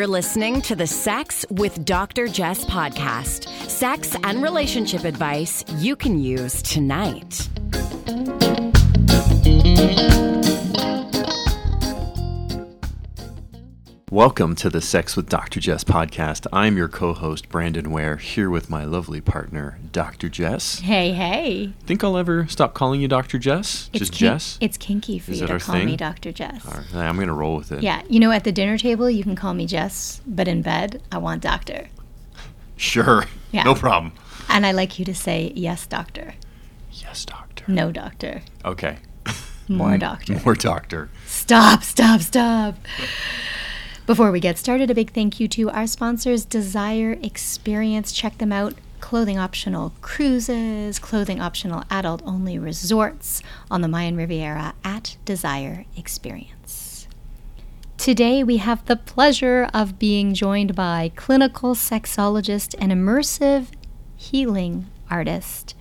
You're 0.00 0.06
listening 0.06 0.62
to 0.62 0.74
the 0.74 0.86
Sex 0.86 1.44
with 1.50 1.84
Dr. 1.84 2.26
Jess 2.26 2.64
podcast. 2.64 3.46
Sex 3.68 4.16
and 4.24 4.42
relationship 4.42 5.04
advice 5.04 5.62
you 5.76 5.94
can 5.94 6.18
use 6.18 6.62
tonight. 6.62 7.46
Welcome 14.10 14.56
to 14.56 14.68
the 14.70 14.80
Sex 14.80 15.14
with 15.14 15.28
Dr. 15.28 15.60
Jess 15.60 15.84
podcast. 15.84 16.44
I'm 16.52 16.76
your 16.76 16.88
co 16.88 17.12
host, 17.12 17.48
Brandon 17.48 17.92
Ware, 17.92 18.16
here 18.16 18.50
with 18.50 18.68
my 18.68 18.84
lovely 18.84 19.20
partner, 19.20 19.78
Dr. 19.92 20.28
Jess. 20.28 20.80
Hey, 20.80 21.12
hey. 21.12 21.74
Think 21.86 22.02
I'll 22.02 22.16
ever 22.16 22.48
stop 22.48 22.74
calling 22.74 23.00
you 23.00 23.06
Dr. 23.06 23.38
Jess? 23.38 23.88
Just 23.92 24.10
kin- 24.12 24.18
Jess? 24.30 24.58
It's 24.60 24.76
kinky 24.76 25.20
for 25.20 25.30
Is 25.30 25.40
you 25.40 25.46
to 25.46 25.60
call 25.60 25.76
thing? 25.76 25.86
me 25.86 25.96
Dr. 25.96 26.32
Jess. 26.32 26.66
All 26.66 26.72
right, 26.74 26.94
I'm 27.06 27.14
going 27.16 27.28
to 27.28 27.32
roll 27.32 27.56
with 27.56 27.70
it. 27.70 27.84
Yeah, 27.84 28.02
you 28.08 28.18
know, 28.18 28.32
at 28.32 28.42
the 28.42 28.50
dinner 28.50 28.76
table, 28.78 29.08
you 29.08 29.22
can 29.22 29.36
call 29.36 29.54
me 29.54 29.64
Jess, 29.66 30.20
but 30.26 30.48
in 30.48 30.62
bed, 30.62 31.00
I 31.12 31.18
want 31.18 31.42
doctor. 31.42 31.86
Sure. 32.76 33.26
Yeah. 33.52 33.62
No 33.62 33.74
problem. 33.76 34.12
And 34.48 34.66
I 34.66 34.72
like 34.72 34.98
you 34.98 35.04
to 35.04 35.14
say, 35.14 35.52
yes, 35.54 35.86
doctor. 35.86 36.34
Yes, 36.90 37.24
doctor. 37.24 37.64
No, 37.68 37.92
doctor. 37.92 38.42
Okay. 38.64 38.96
More 39.68 39.96
doctor. 39.98 40.40
More 40.44 40.54
doctor. 40.56 41.10
Stop, 41.26 41.84
stop, 41.84 42.22
stop. 42.22 42.74
Before 44.10 44.32
we 44.32 44.40
get 44.40 44.58
started, 44.58 44.90
a 44.90 44.94
big 44.96 45.12
thank 45.12 45.38
you 45.38 45.46
to 45.46 45.70
our 45.70 45.86
sponsors, 45.86 46.44
Desire 46.44 47.16
Experience. 47.22 48.10
Check 48.10 48.38
them 48.38 48.50
out. 48.50 48.74
Clothing 48.98 49.38
optional 49.38 49.92
cruises, 50.00 50.98
clothing 50.98 51.40
optional 51.40 51.84
adult 51.92 52.20
only 52.26 52.58
resorts 52.58 53.40
on 53.70 53.82
the 53.82 53.86
Mayan 53.86 54.16
Riviera 54.16 54.74
at 54.82 55.16
Desire 55.24 55.84
Experience. 55.96 57.06
Today, 57.98 58.42
we 58.42 58.56
have 58.56 58.84
the 58.86 58.96
pleasure 58.96 59.70
of 59.72 60.00
being 60.00 60.34
joined 60.34 60.74
by 60.74 61.12
clinical 61.14 61.76
sexologist 61.76 62.74
and 62.80 62.90
immersive 62.90 63.66
healing 64.16 64.86
artist, 65.08 65.76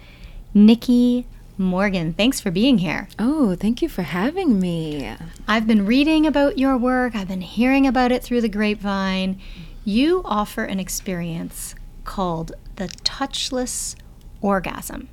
Nikki 0.53 1.25
Morgan. 1.59 2.13
Thanks 2.13 2.39
for 2.39 2.51
being 2.51 2.77
here. 2.77 3.09
Oh, 3.19 3.55
thank 3.55 3.81
you 3.81 3.89
for 3.89 4.03
having 4.03 4.59
me. 4.59 5.13
I've 5.47 5.67
been 5.67 5.85
reading 5.85 6.25
about 6.25 6.57
your 6.57 6.77
work, 6.77 7.15
I've 7.15 7.27
been 7.27 7.41
hearing 7.41 7.85
about 7.85 8.11
it 8.11 8.23
through 8.23 8.41
the 8.41 8.49
grapevine. 8.49 9.39
You 9.83 10.21
offer 10.23 10.63
an 10.63 10.79
experience 10.79 11.75
called 12.05 12.53
the 12.77 12.87
touchless 13.03 13.95
orgasm. 14.41 15.09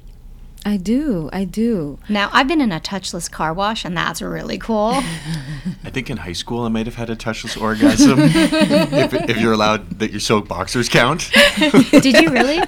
I 0.66 0.78
do, 0.78 1.30
I 1.32 1.44
do. 1.44 2.00
Now, 2.08 2.28
I've 2.32 2.48
been 2.48 2.60
in 2.60 2.72
a 2.72 2.80
touchless 2.80 3.30
car 3.30 3.54
wash, 3.54 3.84
and 3.84 3.96
that's 3.96 4.20
really 4.20 4.58
cool. 4.58 4.94
I 4.94 5.90
think 5.90 6.10
in 6.10 6.16
high 6.16 6.32
school 6.32 6.64
I 6.64 6.68
might 6.68 6.86
have 6.86 6.96
had 6.96 7.08
a 7.08 7.14
touchless 7.14 7.58
orgasm. 7.58 8.18
if, 8.20 9.14
if 9.14 9.36
you're 9.36 9.52
allowed 9.52 10.00
that 10.00 10.10
your 10.10 10.18
silk 10.18 10.48
boxers 10.48 10.88
count. 10.88 11.30
Did 11.92 12.20
you 12.20 12.30
really? 12.30 12.60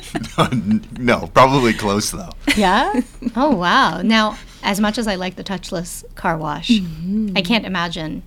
no, 0.96 1.28
probably 1.34 1.74
close 1.74 2.12
though. 2.12 2.30
Yeah? 2.56 3.00
Oh, 3.34 3.56
wow. 3.56 4.00
Now, 4.02 4.38
as 4.62 4.78
much 4.78 4.96
as 4.96 5.08
I 5.08 5.16
like 5.16 5.34
the 5.34 5.42
touchless 5.42 6.04
car 6.14 6.38
wash, 6.38 6.68
mm-hmm. 6.68 7.32
I 7.34 7.42
can't 7.42 7.66
imagine 7.66 8.22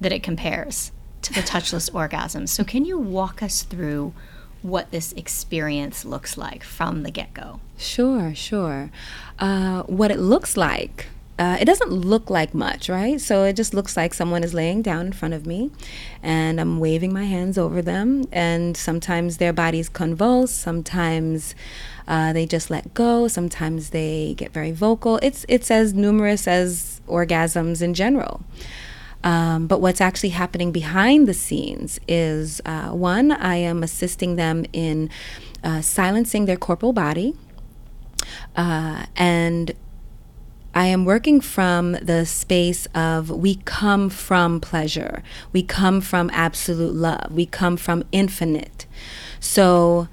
that 0.00 0.10
it 0.10 0.24
compares 0.24 0.90
to 1.22 1.32
the 1.32 1.40
touchless 1.40 1.88
orgasm. 1.94 2.48
So, 2.48 2.64
can 2.64 2.84
you 2.84 2.98
walk 2.98 3.44
us 3.44 3.62
through 3.62 4.12
what 4.64 4.90
this 4.90 5.12
experience 5.12 6.06
looks 6.06 6.38
like 6.38 6.64
from 6.64 7.02
the 7.02 7.10
get 7.10 7.34
go? 7.34 7.60
Sure, 7.76 8.34
sure. 8.34 8.90
Uh, 9.38 9.82
what 9.82 10.10
it 10.10 10.18
looks 10.18 10.56
like, 10.56 11.08
uh, 11.38 11.58
it 11.60 11.66
doesn't 11.66 11.90
look 11.90 12.30
like 12.30 12.54
much, 12.54 12.88
right? 12.88 13.20
So 13.20 13.44
it 13.44 13.56
just 13.56 13.74
looks 13.74 13.94
like 13.94 14.14
someone 14.14 14.42
is 14.42 14.54
laying 14.54 14.80
down 14.80 15.08
in 15.08 15.12
front 15.12 15.34
of 15.34 15.46
me 15.46 15.70
and 16.22 16.58
I'm 16.58 16.80
waving 16.80 17.12
my 17.12 17.24
hands 17.24 17.58
over 17.58 17.82
them. 17.82 18.24
And 18.32 18.74
sometimes 18.74 19.36
their 19.36 19.52
bodies 19.52 19.90
convulse, 19.90 20.52
sometimes 20.52 21.54
uh, 22.08 22.32
they 22.32 22.46
just 22.46 22.70
let 22.70 22.94
go, 22.94 23.28
sometimes 23.28 23.90
they 23.90 24.32
get 24.34 24.50
very 24.50 24.72
vocal. 24.72 25.18
It's, 25.22 25.44
it's 25.46 25.70
as 25.70 25.92
numerous 25.92 26.48
as 26.48 27.02
orgasms 27.06 27.82
in 27.82 27.92
general. 27.92 28.40
Um, 29.24 29.66
but 29.66 29.80
what's 29.80 30.02
actually 30.02 30.28
happening 30.28 30.70
behind 30.70 31.26
the 31.26 31.32
scenes 31.34 31.98
is 32.06 32.60
uh, 32.66 32.90
one, 32.90 33.32
I 33.32 33.56
am 33.56 33.82
assisting 33.82 34.36
them 34.36 34.66
in 34.72 35.08
uh, 35.64 35.80
silencing 35.80 36.44
their 36.44 36.58
corporal 36.58 36.92
body. 36.92 37.34
Uh, 38.54 39.06
and 39.16 39.72
I 40.74 40.86
am 40.86 41.06
working 41.06 41.40
from 41.40 41.92
the 41.92 42.26
space 42.26 42.86
of 42.94 43.30
we 43.30 43.56
come 43.64 44.10
from 44.10 44.60
pleasure, 44.60 45.22
we 45.52 45.62
come 45.62 46.02
from 46.02 46.30
absolute 46.32 46.94
love, 46.94 47.32
we 47.32 47.46
come 47.46 47.78
from 47.78 48.04
infinite. 48.12 48.84
So 49.40 50.08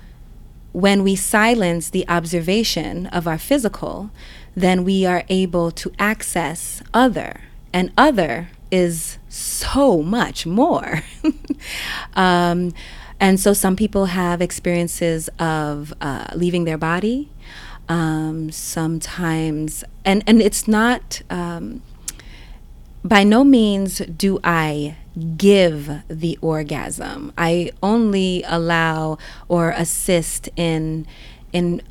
when 0.71 1.03
we 1.03 1.17
silence 1.17 1.89
the 1.89 2.07
observation 2.07 3.07
of 3.07 3.27
our 3.27 3.37
physical, 3.37 4.11
then 4.55 4.85
we 4.85 5.05
are 5.05 5.23
able 5.27 5.71
to 5.71 5.91
access 5.99 6.81
other, 6.93 7.41
and 7.73 7.91
other 7.97 8.49
is 8.71 9.17
so 9.29 10.01
much 10.01 10.45
more. 10.45 11.03
um, 12.15 12.73
and 13.19 13.39
so 13.39 13.53
some 13.53 13.75
people 13.75 14.05
have 14.05 14.41
experiences 14.41 15.29
of 15.37 15.93
uh, 16.01 16.27
leaving 16.33 16.63
their 16.63 16.77
body. 16.77 17.29
Um, 17.87 18.51
sometimes, 18.51 19.83
and, 20.05 20.23
and 20.25 20.41
it's 20.41 20.67
not, 20.67 21.21
um, 21.29 21.81
by 23.03 23.23
no 23.23 23.43
means 23.43 23.99
do 23.99 24.39
I 24.43 24.95
give 25.35 25.91
the 26.07 26.39
orgasm. 26.41 27.33
I 27.37 27.71
only 27.83 28.43
allow 28.47 29.17
or 29.49 29.71
assist 29.71 30.47
in, 30.55 31.05
in 31.51 31.81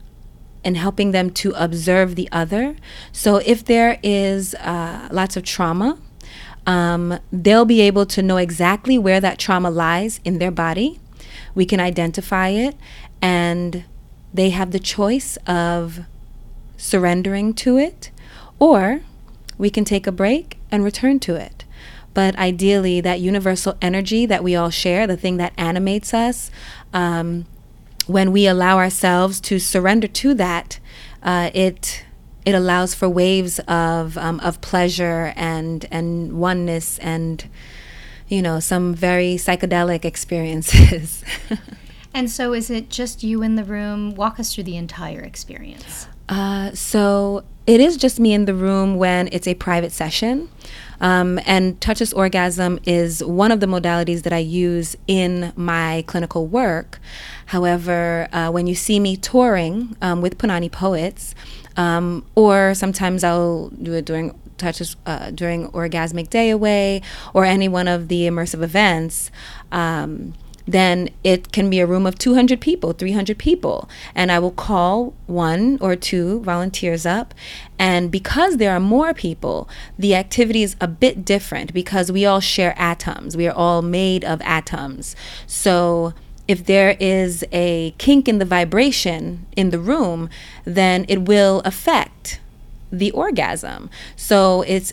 in 0.63 0.75
helping 0.75 1.13
them 1.13 1.31
to 1.31 1.53
observe 1.57 2.17
the 2.17 2.29
other. 2.31 2.77
So 3.13 3.37
if 3.37 3.65
there 3.65 3.99
is 4.03 4.55
uh, 4.57 5.09
lots 5.11 5.37
of 5.37 5.43
trauma, 5.43 5.99
um, 6.67 7.19
they'll 7.33 7.65
be 7.65 7.81
able 7.81 8.07
to 8.07 8.23
know 8.23 8.37
exactly 8.37 8.99
where 8.99 9.21
that 9.21 9.39
trauma 9.39 9.71
lies 9.71 10.21
in 10.25 10.39
their 10.39 10.51
body. 10.51 11.01
We 11.55 11.67
can 11.67 11.81
identify 11.81 12.49
it, 12.49 12.77
and 13.21 13.85
they 14.33 14.51
have 14.51 14.71
the 14.71 14.79
choice 14.79 15.37
of 15.47 16.01
surrendering 16.77 17.55
to 17.55 17.77
it, 17.77 18.11
or 18.59 19.01
we 19.59 19.71
can 19.71 19.85
take 19.85 20.07
a 20.07 20.13
break 20.13 20.59
and 20.71 20.85
return 20.85 21.19
to 21.21 21.35
it. 21.35 21.65
But 22.15 22.37
ideally, 22.37 23.01
that 23.01 23.21
universal 23.21 23.77
energy 23.81 24.27
that 24.27 24.43
we 24.43 24.57
all 24.57 24.71
share, 24.71 25.07
the 25.07 25.17
thing 25.17 25.37
that 25.37 25.53
animates 25.57 26.13
us, 26.13 26.51
um, 26.93 27.47
when 28.07 28.33
we 28.33 28.47
allow 28.47 28.79
ourselves 28.79 29.41
to 29.43 29.59
surrender 29.59 30.09
to 30.09 30.35
that, 30.35 30.81
uh, 31.23 31.51
it 31.55 32.05
it 32.45 32.55
allows 32.55 32.95
for 32.95 33.09
waves 33.09 33.59
of 33.61 34.17
um, 34.19 34.41
of 34.41 34.61
pleasure 34.61 35.33
and 35.37 35.87
and 35.91 36.33
oneness 36.35 36.99
and 36.99 37.49
you 38.29 38.43
know 38.43 38.61
some 38.61 38.95
very 38.95 39.37
psychedelic 39.37 40.05
experiences. 40.05 41.25
And 42.13 42.31
so, 42.31 42.53
is 42.53 42.71
it 42.71 42.91
just 42.91 43.23
you 43.23 43.43
in 43.43 43.55
the 43.55 43.65
room? 43.65 44.15
Walk 44.17 44.41
us 44.41 44.55
through 44.55 44.65
the 44.65 44.77
entire 44.77 45.21
experience. 45.21 46.09
Uh, 46.29 46.73
so 46.75 47.45
it 47.67 47.81
is 47.81 47.97
just 47.97 48.19
me 48.19 48.33
in 48.33 48.45
the 48.45 48.55
room 48.55 48.97
when 48.97 49.29
it's 49.33 49.47
a 49.47 49.55
private 49.55 49.93
session. 49.93 50.49
Um, 51.01 51.41
and 51.47 51.81
touchless 51.81 52.15
orgasm 52.15 52.79
is 52.85 53.23
one 53.25 53.51
of 53.51 53.61
the 53.61 53.67
modalities 53.67 54.23
that 54.23 54.33
I 54.33 54.39
use 54.39 54.97
in 55.07 55.53
my 55.57 56.05
clinical 56.07 56.47
work. 56.47 57.01
However, 57.47 58.29
uh, 58.33 58.51
when 58.51 58.67
you 58.67 58.75
see 58.75 59.01
me 59.01 59.17
touring 59.17 59.97
um, 60.03 60.21
with 60.21 60.37
Punany 60.37 60.71
Poets, 60.71 61.35
um, 61.77 62.25
or 62.35 62.75
sometimes 62.75 63.25
I'll 63.25 63.69
do 63.69 63.93
it 63.93 64.05
during 64.05 64.39
touches 64.59 64.97
uh, 65.07 65.31
during 65.31 65.69
Orgasmic 65.69 66.31
Day 66.31 66.51
Away 66.51 67.03
or 67.35 67.45
any 67.45 67.69
one 67.69 67.89
of 67.89 68.09
the 68.09 68.23
immersive 68.23 68.63
events. 68.63 69.31
Um, 69.73 70.35
then 70.67 71.09
it 71.25 71.51
can 71.51 71.69
be 71.69 71.81
a 71.81 71.87
room 71.87 72.07
of 72.07 72.17
200 72.17 72.61
people, 72.61 72.93
300 72.93 73.37
people. 73.39 73.89
And 74.15 74.31
I 74.31 74.39
will 74.39 74.53
call 74.53 75.15
one 75.27 75.79
or 75.81 75.97
two 75.97 76.41
volunteers 76.41 77.05
up. 77.05 77.35
And 77.79 78.11
because 78.11 78.59
there 78.59 78.73
are 78.73 78.81
more 78.81 79.13
people, 79.13 79.69
the 79.99 80.15
activity 80.15 80.63
is 80.63 80.77
a 80.81 80.87
bit 80.87 81.25
different 81.25 81.73
because 81.73 82.13
we 82.13 82.25
all 82.25 82.41
share 82.41 82.75
atoms. 82.79 83.37
We 83.37 83.49
are 83.49 83.55
all 83.55 83.83
made 83.83 84.25
of 84.25 84.41
atoms. 84.43 85.17
So 85.47 86.15
if 86.51 86.67
there 86.67 86.97
is 86.99 87.45
a 87.53 87.95
kink 87.97 88.29
in 88.29 88.41
the 88.41 88.45
vibration 88.45 89.47
in 89.55 89.71
the 89.71 89.79
room, 89.79 90.29
then 90.65 91.07
it 91.09 91.23
will 91.23 91.63
affect 91.65 92.41
the 92.91 93.13
orgasm. 93.13 93.89
So 94.17 94.63
it's 94.63 94.93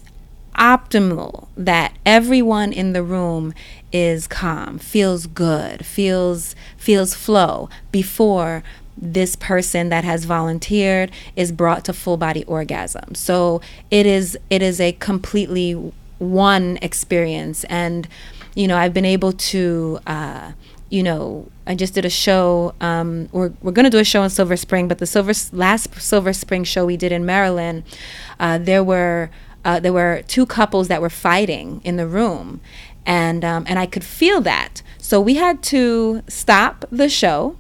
optimal 0.54 1.48
that 1.58 1.98
everyone 2.06 2.72
in 2.72 2.94
the 2.94 3.02
room 3.02 3.56
is 3.92 4.28
calm, 4.28 4.78
feels 4.78 5.26
good, 5.26 5.84
feels 5.84 6.54
feels 6.78 7.16
flow 7.16 7.70
before 7.92 8.62
this 8.96 9.36
person 9.36 9.90
that 9.90 10.04
has 10.04 10.26
volunteered 10.26 11.12
is 11.36 11.52
brought 11.52 11.84
to 11.86 11.94
full 11.94 12.18
body 12.18 12.44
orgasm. 12.44 13.16
So 13.16 13.62
it 13.90 14.06
is 14.06 14.38
it 14.52 14.62
is 14.62 14.80
a 14.80 14.92
completely 14.92 15.72
one 16.20 16.78
experience 16.84 17.64
and 17.64 18.08
you 18.54 18.68
know, 18.68 18.78
I've 18.78 18.94
been 18.94 19.06
able 19.06 19.34
to. 19.34 20.00
Uh, 20.06 20.52
you 20.90 21.04
know, 21.04 21.50
I 21.66 21.76
just 21.76 21.94
did 21.94 22.06
a 22.06 22.10
show. 22.10 22.74
Um, 22.80 23.30
we're 23.32 23.52
we're 23.62 23.72
gonna 23.72 23.90
do 23.90 24.00
a 24.00 24.04
show 24.04 24.24
in 24.24 24.30
Silver 24.30 24.56
Spring, 24.56 24.88
but 24.88 25.00
the 25.00 25.06
Silver 25.06 25.34
last 25.52 25.94
Silver 26.00 26.34
Spring 26.34 26.64
show 26.64 26.86
we 26.86 26.98
did 26.98 27.12
in 27.12 27.26
Maryland, 27.26 27.84
uh, 28.40 28.58
there 28.58 28.84
were 28.84 29.30
uh, 29.66 29.80
there 29.80 29.94
were 29.94 30.24
two 30.28 30.46
couples 30.46 30.88
that 30.88 31.02
were 31.02 31.10
fighting 31.10 31.82
in 31.84 31.98
the 31.98 32.08
room, 32.08 32.62
and 33.06 33.44
um, 33.44 33.66
and 33.68 33.78
I 33.78 33.86
could 33.86 34.04
feel 34.04 34.40
that. 34.42 34.82
So 34.98 35.20
we 35.20 35.36
had 35.36 35.62
to 35.64 36.24
stop 36.28 36.86
the 36.92 37.10
show. 37.10 37.58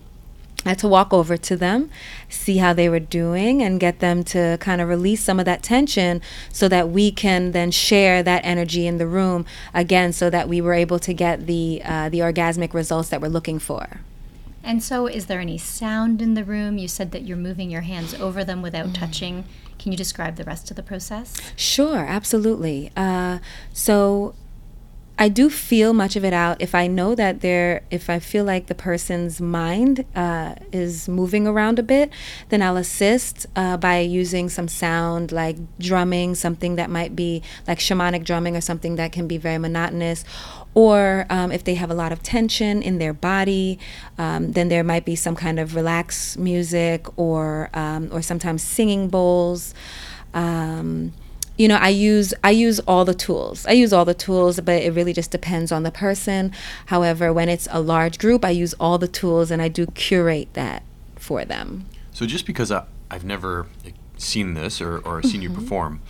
I 0.65 0.69
had 0.69 0.79
to 0.79 0.87
walk 0.87 1.13
over 1.13 1.37
to 1.37 1.55
them, 1.55 1.89
see 2.29 2.57
how 2.57 2.73
they 2.73 2.89
were 2.89 2.99
doing, 2.99 3.61
and 3.61 3.79
get 3.79 3.99
them 3.99 4.23
to 4.25 4.57
kind 4.59 4.81
of 4.81 4.89
release 4.89 5.23
some 5.23 5.39
of 5.39 5.45
that 5.45 5.63
tension 5.63 6.21
so 6.51 6.67
that 6.67 6.89
we 6.89 7.11
can 7.11 7.51
then 7.51 7.71
share 7.71 8.21
that 8.23 8.41
energy 8.43 8.87
in 8.87 8.97
the 8.97 9.07
room 9.07 9.45
again, 9.73 10.13
so 10.13 10.29
that 10.29 10.47
we 10.49 10.61
were 10.61 10.73
able 10.73 10.99
to 10.99 11.13
get 11.13 11.47
the 11.47 11.81
uh, 11.83 12.09
the 12.09 12.19
orgasmic 12.19 12.73
results 12.73 13.09
that 13.09 13.21
we're 13.21 13.27
looking 13.27 13.59
for. 13.59 14.01
And 14.67 14.83
so, 14.83 15.07
is 15.07 15.27
there 15.27 15.39
any 15.39 15.57
sound 15.57 16.21
in 16.21 16.33
the 16.33 16.43
room? 16.43 16.77
You 16.77 16.89
said 16.89 17.11
that 17.11 17.23
you're 17.23 17.37
moving 17.37 17.71
your 17.71 17.81
hands 17.81 18.13
over 18.13 18.43
them 18.43 18.61
without 18.61 18.87
mm. 18.87 18.93
touching. 18.93 19.45
Can 19.79 19.93
you 19.93 19.97
describe 19.97 20.35
the 20.35 20.43
rest 20.43 20.69
of 20.69 20.75
the 20.75 20.83
process? 20.83 21.53
Sure, 21.55 21.99
absolutely. 21.99 22.91
Uh, 22.97 23.39
so, 23.71 24.35
I 25.19 25.29
do 25.29 25.49
feel 25.49 25.93
much 25.93 26.15
of 26.15 26.23
it 26.23 26.33
out 26.33 26.61
if 26.61 26.75
I 26.75 26.85
know 26.85 27.15
that 27.15 27.41
they're, 27.41 27.81
if 27.89 28.07
I 28.07 28.19
feel 28.19 28.45
like 28.45 28.67
the 28.67 28.75
person's 28.75 29.41
mind 29.41 30.05
uh, 30.15 30.53
is 30.71 31.09
moving 31.09 31.47
around 31.47 31.79
a 31.79 31.83
bit, 31.83 32.11
then 32.49 32.61
I'll 32.61 32.77
assist 32.77 33.47
uh, 33.55 33.77
by 33.77 33.99
using 33.99 34.47
some 34.47 34.67
sound 34.67 35.31
like 35.31 35.57
drumming, 35.79 36.35
something 36.35 36.75
that 36.75 36.91
might 36.91 37.15
be 37.15 37.41
like 37.67 37.79
shamanic 37.79 38.25
drumming 38.25 38.55
or 38.55 38.61
something 38.61 38.95
that 38.97 39.11
can 39.11 39.27
be 39.27 39.39
very 39.39 39.57
monotonous. 39.57 40.23
Or 40.75 41.25
um, 41.31 41.51
if 41.51 41.63
they 41.63 41.73
have 41.73 41.89
a 41.89 41.95
lot 41.95 42.11
of 42.11 42.21
tension 42.21 42.83
in 42.83 42.99
their 42.99 43.13
body, 43.13 43.79
um, 44.19 44.51
then 44.51 44.69
there 44.69 44.83
might 44.83 45.05
be 45.05 45.15
some 45.15 45.35
kind 45.35 45.59
of 45.59 45.73
relaxed 45.73 46.37
music 46.37 47.07
or, 47.17 47.71
um, 47.73 48.09
or 48.11 48.21
sometimes 48.21 48.61
singing 48.61 49.09
bowls. 49.09 49.73
Um, 50.35 51.13
you 51.57 51.67
know 51.67 51.77
i 51.77 51.89
use 51.89 52.33
i 52.43 52.51
use 52.51 52.79
all 52.81 53.05
the 53.05 53.13
tools. 53.13 53.65
I 53.65 53.71
use 53.73 53.93
all 53.93 54.05
the 54.05 54.13
tools 54.13 54.59
but 54.59 54.81
it 54.81 54.93
really 54.93 55.13
just 55.13 55.31
depends 55.31 55.71
on 55.71 55.83
the 55.83 55.91
person. 55.91 56.51
However 56.87 57.33
when 57.33 57.49
it's 57.49 57.67
a 57.71 57.81
large 57.81 58.19
group 58.19 58.45
i 58.45 58.49
use 58.49 58.73
all 58.79 58.97
the 58.97 59.07
tools 59.07 59.51
and 59.51 59.61
i 59.61 59.67
do 59.67 59.87
curate 59.87 60.49
that 60.53 60.83
for 61.15 61.45
them. 61.45 61.85
So 62.11 62.25
just 62.25 62.45
because 62.45 62.71
I, 62.71 62.85
i've 63.11 63.25
never 63.25 63.67
seen 64.17 64.53
this 64.53 64.81
or, 64.81 64.97
or 64.99 65.21
seen 65.21 65.41
mm-hmm. 65.41 65.41
you 65.41 65.49
perform 65.51 66.01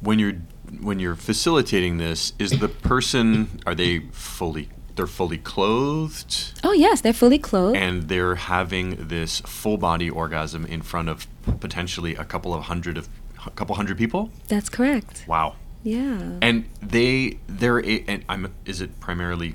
when 0.00 0.18
you're 0.18 0.34
when 0.80 0.98
you're 0.98 1.14
facilitating 1.16 1.98
this 1.98 2.32
is 2.38 2.58
the 2.58 2.68
person 2.68 3.60
are 3.66 3.74
they 3.74 4.00
fully 4.12 4.68
they're 4.96 5.06
fully 5.06 5.38
clothed? 5.38 6.58
Oh 6.64 6.72
yes 6.72 7.00
they're 7.02 7.12
fully 7.12 7.38
clothed. 7.38 7.76
And 7.76 8.08
they're 8.08 8.34
having 8.34 9.08
this 9.08 9.40
full 9.40 9.76
body 9.76 10.08
orgasm 10.08 10.64
in 10.64 10.82
front 10.82 11.08
of 11.08 11.26
potentially 11.60 12.14
a 12.14 12.24
couple 12.24 12.54
of 12.54 12.64
hundred 12.64 12.96
of 12.96 13.08
a 13.46 13.50
couple 13.50 13.74
hundred 13.76 13.98
people. 13.98 14.30
That's 14.48 14.68
correct. 14.68 15.24
Wow. 15.26 15.56
Yeah. 15.82 16.38
And 16.42 16.68
they 16.82 17.38
they're 17.46 17.78
a, 17.78 18.04
and 18.08 18.24
I'm 18.28 18.52
is 18.64 18.80
it 18.80 18.98
primarily 19.00 19.54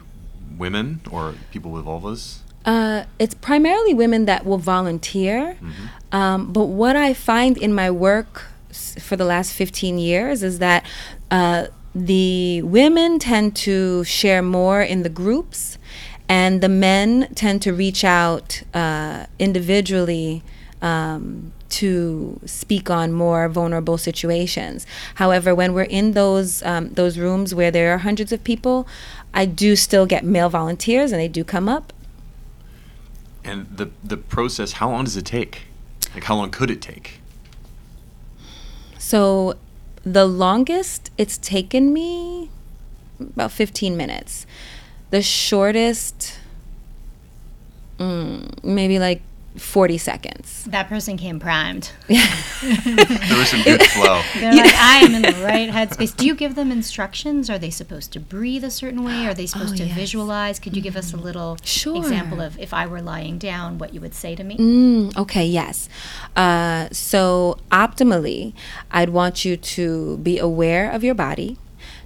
women 0.57 1.01
or 1.11 1.35
people 1.51 1.71
with 1.71 1.85
vulvas? 1.85 2.39
Uh, 2.65 3.05
it's 3.17 3.33
primarily 3.33 3.93
women 3.93 4.25
that 4.25 4.45
will 4.45 4.57
volunteer. 4.57 5.57
Mm-hmm. 5.61 6.15
Um, 6.15 6.53
but 6.53 6.65
what 6.65 6.95
I 6.95 7.13
find 7.13 7.57
in 7.57 7.73
my 7.73 7.89
work 7.89 8.47
for 8.71 9.15
the 9.15 9.25
last 9.25 9.53
15 9.53 9.97
years 9.97 10.43
is 10.43 10.59
that 10.59 10.85
uh, 11.29 11.67
the 11.93 12.61
women 12.61 13.19
tend 13.19 13.55
to 13.57 14.03
share 14.03 14.41
more 14.41 14.81
in 14.81 15.03
the 15.03 15.09
groups, 15.09 15.77
and 16.29 16.61
the 16.61 16.69
men 16.69 17.27
tend 17.35 17.61
to 17.63 17.73
reach 17.73 18.03
out 18.03 18.63
uh, 18.73 19.25
individually 19.39 20.43
um, 20.81 21.51
to 21.71 22.39
speak 22.45 22.89
on 22.89 23.11
more 23.11 23.47
vulnerable 23.49 23.97
situations. 23.97 24.85
However, 25.15 25.55
when 25.55 25.73
we're 25.73 25.83
in 25.83 26.11
those 26.11 26.61
um, 26.63 26.89
those 26.89 27.17
rooms 27.17 27.55
where 27.55 27.71
there 27.71 27.93
are 27.93 27.99
hundreds 27.99 28.31
of 28.31 28.43
people, 28.43 28.87
I 29.33 29.45
do 29.45 29.75
still 29.75 30.05
get 30.05 30.23
male 30.23 30.49
volunteers, 30.49 31.11
and 31.11 31.19
they 31.19 31.27
do 31.27 31.43
come 31.43 31.67
up. 31.67 31.93
And 33.43 33.67
the 33.75 33.89
the 34.03 34.17
process, 34.17 34.73
how 34.73 34.89
long 34.91 35.05
does 35.05 35.17
it 35.17 35.25
take? 35.25 35.63
Like, 36.13 36.25
how 36.25 36.35
long 36.35 36.51
could 36.51 36.69
it 36.69 36.81
take? 36.81 37.19
So, 38.97 39.55
the 40.03 40.25
longest 40.25 41.11
it's 41.17 41.37
taken 41.37 41.93
me 41.93 42.49
about 43.19 43.51
15 43.51 43.95
minutes. 43.95 44.45
The 45.09 45.21
shortest, 45.21 46.39
mm, 47.99 48.63
maybe 48.63 48.99
like 48.99 49.21
40 49.57 49.97
seconds. 49.97 50.63
That 50.65 50.87
person 50.87 51.17
came 51.17 51.39
primed. 51.39 51.91
there 52.07 53.37
was 53.37 53.49
some 53.49 53.61
good 53.63 53.83
flow. 53.83 54.21
They're 54.35 54.53
like, 54.53 54.73
I 54.75 55.01
am 55.03 55.13
in 55.13 55.21
the 55.21 55.43
right 55.43 55.69
headspace. 55.69 56.15
Do 56.15 56.25
you 56.25 56.35
give 56.35 56.55
them 56.55 56.71
instructions? 56.71 57.49
Are 57.49 57.59
they 57.59 57.69
supposed 57.69 58.13
to 58.13 58.19
breathe 58.19 58.63
a 58.63 58.71
certain 58.71 59.03
way? 59.03 59.27
Are 59.27 59.33
they 59.33 59.45
supposed 59.47 59.73
oh, 59.73 59.77
to 59.77 59.85
yes. 59.85 59.95
visualize? 59.95 60.59
Could 60.59 60.75
you 60.75 60.81
give 60.81 60.95
us 60.95 61.13
a 61.13 61.17
mm. 61.17 61.23
little 61.23 61.57
sure. 61.63 61.97
example 61.97 62.39
of 62.39 62.57
if 62.59 62.73
I 62.73 62.85
were 62.87 63.01
lying 63.01 63.37
down, 63.37 63.77
what 63.77 63.93
you 63.93 64.01
would 64.01 64.13
say 64.13 64.35
to 64.35 64.43
me? 64.43 64.57
Mm, 64.57 65.17
okay, 65.17 65.45
yes. 65.45 65.89
Uh, 66.35 66.87
so, 66.91 67.57
optimally, 67.71 68.53
I'd 68.89 69.09
want 69.09 69.43
you 69.43 69.57
to 69.57 70.17
be 70.17 70.39
aware 70.39 70.89
of 70.89 71.03
your 71.03 71.15
body 71.15 71.57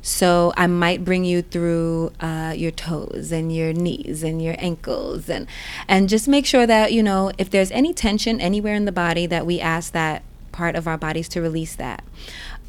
so 0.05 0.53
I 0.55 0.67
might 0.67 1.03
bring 1.03 1.25
you 1.25 1.41
through 1.41 2.11
uh, 2.19 2.53
your 2.55 2.69
toes 2.69 3.31
and 3.31 3.53
your 3.53 3.73
knees 3.73 4.21
and 4.21 4.39
your 4.39 4.53
ankles 4.59 5.29
and 5.29 5.47
and 5.87 6.07
just 6.07 6.27
make 6.27 6.45
sure 6.45 6.67
that 6.67 6.93
you 6.93 7.01
know 7.01 7.31
if 7.39 7.49
there's 7.49 7.71
any 7.71 7.91
tension 7.91 8.39
anywhere 8.39 8.75
in 8.75 8.85
the 8.85 8.91
body 8.91 9.25
that 9.25 9.47
we 9.47 9.59
ask 9.59 9.93
that 9.93 10.21
part 10.51 10.75
of 10.75 10.87
our 10.87 10.97
bodies 10.97 11.27
to 11.29 11.41
release 11.41 11.75
that. 11.75 12.03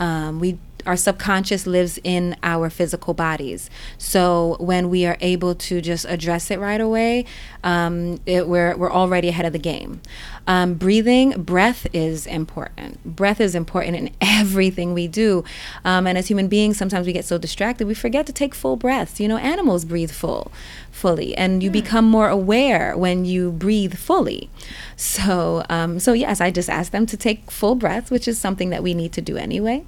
Um, 0.00 0.40
we 0.40 0.58
our 0.86 0.96
subconscious 0.96 1.66
lives 1.66 1.98
in 2.04 2.36
our 2.42 2.70
physical 2.70 3.14
bodies. 3.14 3.68
So 3.98 4.56
when 4.60 4.88
we 4.88 5.04
are 5.06 5.16
able 5.20 5.54
to 5.54 5.80
just 5.80 6.04
address 6.06 6.50
it 6.50 6.58
right 6.58 6.80
away, 6.80 7.24
um, 7.64 8.20
it, 8.26 8.48
we're, 8.48 8.76
we're 8.76 8.92
already 8.92 9.28
ahead 9.28 9.46
of 9.46 9.52
the 9.52 9.58
game. 9.58 10.00
Um, 10.46 10.74
breathing, 10.74 11.42
breath 11.42 11.86
is 11.92 12.26
important. 12.26 13.04
Breath 13.04 13.40
is 13.40 13.54
important 13.54 13.96
in 13.96 14.10
everything 14.20 14.94
we 14.94 15.08
do. 15.08 15.44
Um, 15.84 16.06
and 16.06 16.16
as 16.16 16.28
human 16.28 16.46
beings, 16.48 16.76
sometimes 16.76 17.06
we 17.06 17.12
get 17.12 17.24
so 17.24 17.38
distracted, 17.38 17.86
we 17.86 17.94
forget 17.94 18.26
to 18.26 18.32
take 18.32 18.54
full 18.54 18.76
breaths. 18.76 19.18
You 19.18 19.26
know, 19.26 19.38
animals 19.38 19.84
breathe 19.84 20.12
full, 20.12 20.52
fully, 20.92 21.36
and 21.36 21.62
you 21.62 21.70
mm. 21.70 21.74
become 21.74 22.04
more 22.04 22.28
aware 22.28 22.96
when 22.96 23.24
you 23.24 23.50
breathe 23.50 23.94
fully. 23.94 24.48
So, 24.96 25.64
um, 25.68 25.98
so 25.98 26.12
yes, 26.12 26.40
I 26.40 26.50
just 26.52 26.70
ask 26.70 26.92
them 26.92 27.06
to 27.06 27.16
take 27.16 27.50
full 27.50 27.74
breaths, 27.74 28.10
which 28.10 28.28
is 28.28 28.38
something 28.38 28.70
that 28.70 28.82
we 28.82 28.94
need 28.94 29.12
to 29.14 29.20
do 29.20 29.36
anyway 29.36 29.84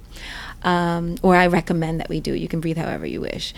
um, 0.63 1.15
or 1.21 1.35
I 1.35 1.47
recommend 1.47 1.99
that 1.99 2.09
we 2.09 2.19
do. 2.19 2.33
You 2.33 2.47
can 2.47 2.59
breathe 2.59 2.77
however 2.77 3.05
you 3.05 3.21
wish. 3.21 3.53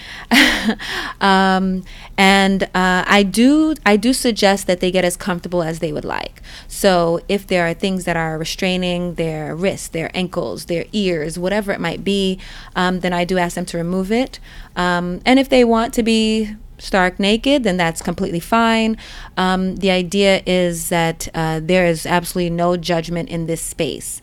um, 1.21 1.83
and 2.17 2.63
uh, 2.63 3.03
I 3.07 3.23
do 3.23 3.75
I 3.85 3.97
do 3.97 4.13
suggest 4.13 4.67
that 4.67 4.79
they 4.79 4.91
get 4.91 5.05
as 5.05 5.17
comfortable 5.17 5.63
as 5.63 5.79
they 5.79 5.91
would 5.91 6.05
like. 6.05 6.41
So 6.67 7.21
if 7.27 7.47
there 7.47 7.67
are 7.67 7.73
things 7.73 8.05
that 8.05 8.17
are 8.17 8.37
restraining 8.37 9.15
their 9.15 9.55
wrists, 9.55 9.87
their 9.87 10.11
ankles, 10.15 10.65
their 10.65 10.85
ears, 10.91 11.37
whatever 11.37 11.71
it 11.71 11.79
might 11.79 12.03
be, 12.03 12.39
um, 12.75 12.99
then 12.99 13.13
I 13.13 13.25
do 13.25 13.37
ask 13.37 13.55
them 13.55 13.65
to 13.65 13.77
remove 13.77 14.11
it. 14.11 14.39
Um, 14.75 15.21
and 15.25 15.39
if 15.39 15.49
they 15.49 15.63
want 15.63 15.93
to 15.95 16.03
be 16.03 16.55
stark 16.81 17.19
naked, 17.19 17.63
then 17.63 17.77
that's 17.77 18.01
completely 18.01 18.39
fine. 18.39 18.97
Um, 19.37 19.75
the 19.77 19.91
idea 19.91 20.41
is 20.45 20.89
that 20.89 21.27
uh, 21.33 21.59
there 21.61 21.85
is 21.85 22.05
absolutely 22.05 22.49
no 22.49 22.75
judgment 22.75 23.29
in 23.29 23.45
this 23.45 23.61
space. 23.61 24.19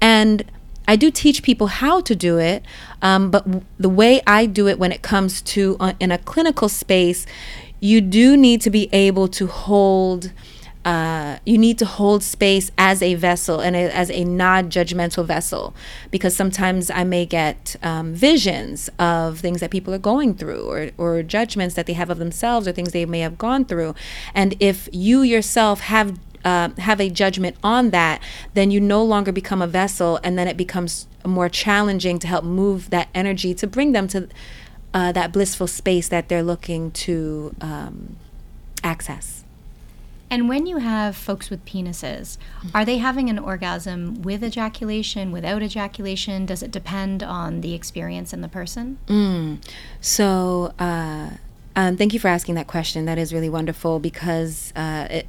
And 0.00 0.44
I 0.86 0.96
do 0.96 1.10
teach 1.10 1.42
people 1.42 1.68
how 1.68 2.00
to 2.02 2.14
do 2.14 2.38
it, 2.38 2.64
um, 3.00 3.30
but 3.30 3.44
w- 3.44 3.64
the 3.78 3.88
way 3.88 4.20
I 4.26 4.46
do 4.46 4.68
it 4.68 4.78
when 4.78 4.92
it 4.92 5.02
comes 5.02 5.40
to 5.42 5.76
uh, 5.80 5.92
in 6.00 6.10
a 6.10 6.18
clinical 6.18 6.68
space, 6.68 7.26
you 7.80 8.00
do 8.00 8.36
need 8.36 8.60
to 8.62 8.70
be 8.70 8.88
able 8.92 9.28
to 9.28 9.46
hold. 9.46 10.32
Uh, 10.84 11.38
you 11.46 11.56
need 11.56 11.78
to 11.78 11.86
hold 11.86 12.24
space 12.24 12.72
as 12.76 13.00
a 13.02 13.14
vessel 13.14 13.60
and 13.60 13.76
a, 13.76 13.96
as 13.96 14.10
a 14.10 14.24
non-judgmental 14.24 15.24
vessel 15.24 15.72
because 16.10 16.34
sometimes 16.34 16.90
i 16.90 17.04
may 17.04 17.24
get 17.24 17.76
um, 17.84 18.12
visions 18.12 18.90
of 18.98 19.38
things 19.38 19.60
that 19.60 19.70
people 19.70 19.94
are 19.94 19.98
going 19.98 20.34
through 20.34 20.64
or, 20.68 20.90
or 20.98 21.22
judgments 21.22 21.76
that 21.76 21.86
they 21.86 21.92
have 21.92 22.10
of 22.10 22.18
themselves 22.18 22.66
or 22.66 22.72
things 22.72 22.90
they 22.90 23.06
may 23.06 23.20
have 23.20 23.38
gone 23.38 23.64
through 23.64 23.94
and 24.34 24.56
if 24.58 24.88
you 24.90 25.22
yourself 25.22 25.78
have 25.82 26.18
uh, 26.44 26.70
have 26.78 27.00
a 27.00 27.08
judgment 27.08 27.56
on 27.62 27.90
that, 27.90 28.20
then 28.54 28.70
you 28.70 28.80
no 28.80 29.02
longer 29.04 29.32
become 29.32 29.62
a 29.62 29.66
vessel, 29.66 30.18
and 30.24 30.38
then 30.38 30.48
it 30.48 30.56
becomes 30.56 31.06
more 31.24 31.48
challenging 31.48 32.18
to 32.18 32.26
help 32.26 32.44
move 32.44 32.90
that 32.90 33.08
energy 33.14 33.54
to 33.54 33.66
bring 33.66 33.92
them 33.92 34.08
to 34.08 34.28
uh, 34.94 35.12
that 35.12 35.32
blissful 35.32 35.66
space 35.66 36.08
that 36.08 36.28
they're 36.28 36.42
looking 36.42 36.90
to 36.90 37.54
um, 37.60 38.16
access. 38.82 39.44
And 40.28 40.48
when 40.48 40.66
you 40.66 40.78
have 40.78 41.14
folks 41.14 41.50
with 41.50 41.64
penises, 41.64 42.38
are 42.74 42.84
they 42.84 42.98
having 42.98 43.28
an 43.28 43.38
orgasm 43.38 44.22
with 44.22 44.42
ejaculation, 44.42 45.30
without 45.30 45.62
ejaculation? 45.62 46.46
Does 46.46 46.62
it 46.62 46.70
depend 46.70 47.22
on 47.22 47.60
the 47.60 47.74
experience 47.74 48.32
and 48.32 48.42
the 48.42 48.48
person? 48.48 48.98
Mm. 49.06 49.58
So, 50.00 50.72
uh, 50.78 51.30
Um, 51.74 51.96
thank 51.96 52.12
you 52.12 52.20
for 52.20 52.28
asking 52.28 52.54
that 52.56 52.66
question. 52.66 53.06
That 53.06 53.16
is 53.16 53.32
really 53.32 53.48
wonderful 53.48 53.98
because 53.98 54.74
uh, 54.76 55.06
it, 55.10 55.26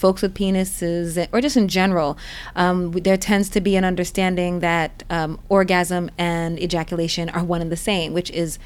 folks 0.00 0.22
with 0.22 0.34
penises, 0.34 1.28
or 1.32 1.40
just 1.40 1.56
in 1.56 1.68
general, 1.68 2.16
um, 2.56 2.92
there 2.92 3.18
tends 3.18 3.48
to 3.50 3.60
be 3.60 3.76
an 3.76 3.84
understanding 3.84 4.60
that 4.60 5.04
um, 5.10 5.38
orgasm 5.48 6.10
and 6.16 6.58
ejaculation 6.58 7.28
are 7.30 7.44
one 7.44 7.60
and 7.60 7.70
the 7.70 7.76
same, 7.76 8.14
which 8.14 8.30
is 8.30 8.58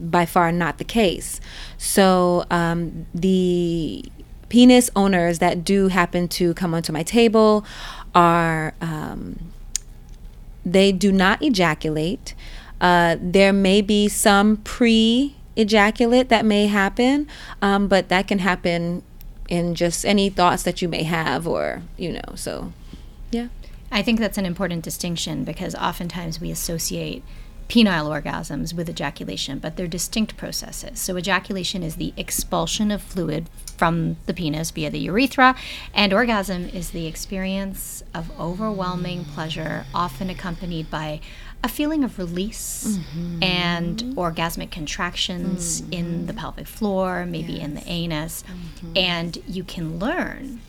by 0.00 0.24
far 0.24 0.50
not 0.50 0.78
the 0.78 0.84
case. 0.84 1.40
So 1.76 2.44
um, 2.50 3.06
the 3.14 4.04
penis 4.48 4.90
owners 4.96 5.38
that 5.40 5.62
do 5.62 5.88
happen 5.88 6.26
to 6.28 6.54
come 6.54 6.72
onto 6.72 6.92
my 6.92 7.02
table 7.02 7.64
are 8.14 8.74
um, 8.80 9.52
they 10.64 10.90
do 10.90 11.12
not 11.12 11.42
ejaculate. 11.42 12.34
Uh, 12.80 13.16
there 13.20 13.52
may 13.52 13.82
be 13.82 14.08
some 14.08 14.56
pre 14.58 15.34
ejaculate 15.56 16.28
that 16.28 16.44
may 16.44 16.68
happen, 16.68 17.26
um, 17.60 17.88
but 17.88 18.08
that 18.08 18.28
can 18.28 18.38
happen 18.38 19.02
in 19.48 19.74
just 19.74 20.04
any 20.04 20.28
thoughts 20.28 20.62
that 20.62 20.82
you 20.82 20.88
may 20.88 21.02
have, 21.02 21.46
or, 21.46 21.82
you 21.96 22.12
know, 22.12 22.34
so 22.34 22.72
yeah. 23.30 23.48
I 23.90 24.02
think 24.02 24.20
that's 24.20 24.38
an 24.38 24.46
important 24.46 24.84
distinction 24.84 25.44
because 25.44 25.74
oftentimes 25.74 26.40
we 26.40 26.50
associate 26.50 27.24
penile 27.68 28.08
orgasms 28.08 28.74
with 28.74 28.88
ejaculation, 28.88 29.58
but 29.58 29.76
they're 29.76 29.86
distinct 29.86 30.36
processes. 30.36 30.98
So, 30.98 31.16
ejaculation 31.16 31.82
is 31.82 31.96
the 31.96 32.14
expulsion 32.16 32.90
of 32.90 33.02
fluid 33.02 33.48
from 33.76 34.16
the 34.26 34.34
penis 34.34 34.70
via 34.70 34.90
the 34.90 34.98
urethra, 34.98 35.54
and 35.94 36.12
orgasm 36.12 36.68
is 36.70 36.90
the 36.90 37.06
experience 37.06 38.02
of 38.14 38.30
overwhelming 38.40 39.24
pleasure, 39.24 39.84
often 39.94 40.30
accompanied 40.30 40.90
by 40.90 41.20
a 41.62 41.68
feeling 41.68 42.04
of 42.04 42.18
release 42.18 42.98
mm-hmm. 42.98 43.42
and 43.42 43.98
orgasmic 44.16 44.70
contractions 44.70 45.82
mm-hmm. 45.82 45.92
in 45.92 46.26
the 46.26 46.32
pelvic 46.32 46.66
floor, 46.66 47.26
maybe 47.26 47.54
yes. 47.54 47.64
in 47.64 47.74
the 47.74 47.86
anus. 47.86 48.44
Mm-hmm. 48.44 48.92
And 48.96 49.38
you 49.46 49.64
can 49.64 49.98
learn 49.98 50.60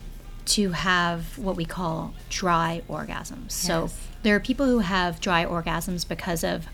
to 0.45 0.71
have 0.71 1.37
what 1.37 1.55
we 1.55 1.65
call 1.65 2.13
dry 2.29 2.81
orgasms. 2.89 3.49
Yes. 3.49 3.53
So 3.53 3.89
there 4.23 4.35
are 4.35 4.39
people 4.39 4.65
who 4.65 4.79
have 4.79 5.21
dry 5.21 5.45
orgasms 5.45 6.07
because 6.07 6.43
of 6.43 6.65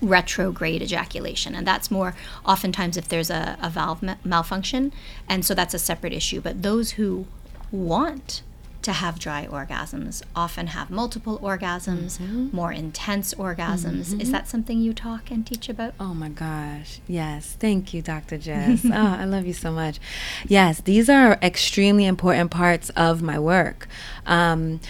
retrograde 0.00 0.82
ejaculation. 0.82 1.54
And 1.54 1.66
that's 1.66 1.90
more 1.90 2.14
oftentimes 2.44 2.96
if 2.96 3.08
there's 3.08 3.30
a, 3.30 3.56
a 3.60 3.70
valve 3.70 4.02
ma- 4.02 4.16
malfunction. 4.24 4.92
And 5.28 5.44
so 5.44 5.54
that's 5.54 5.74
a 5.74 5.78
separate 5.78 6.12
issue. 6.12 6.40
But 6.40 6.62
those 6.62 6.92
who 6.92 7.26
want 7.72 8.42
to 8.82 8.92
have 8.92 9.18
dry 9.18 9.46
orgasms 9.46 10.22
often 10.34 10.68
have 10.68 10.90
multiple 10.90 11.38
orgasms, 11.38 12.18
mm-hmm. 12.18 12.54
more 12.54 12.72
intense 12.72 13.32
orgasms. 13.34 14.10
Mm-hmm. 14.10 14.20
Is 14.20 14.30
that 14.32 14.48
something 14.48 14.80
you 14.80 14.92
talk 14.92 15.30
and 15.30 15.46
teach 15.46 15.68
about? 15.68 15.94
Oh 16.00 16.14
my 16.14 16.28
gosh. 16.28 17.00
Yes. 17.06 17.56
Thank 17.58 17.94
you, 17.94 18.02
Dr. 18.02 18.38
Jess. 18.38 18.84
oh, 18.84 18.90
I 18.92 19.24
love 19.24 19.46
you 19.46 19.52
so 19.52 19.70
much. 19.70 19.98
Yes, 20.46 20.80
these 20.80 21.08
are 21.08 21.38
extremely 21.42 22.06
important 22.06 22.50
parts 22.50 22.90
of 22.90 23.22
my 23.22 23.38
work. 23.38 23.88
Um, 24.26 24.80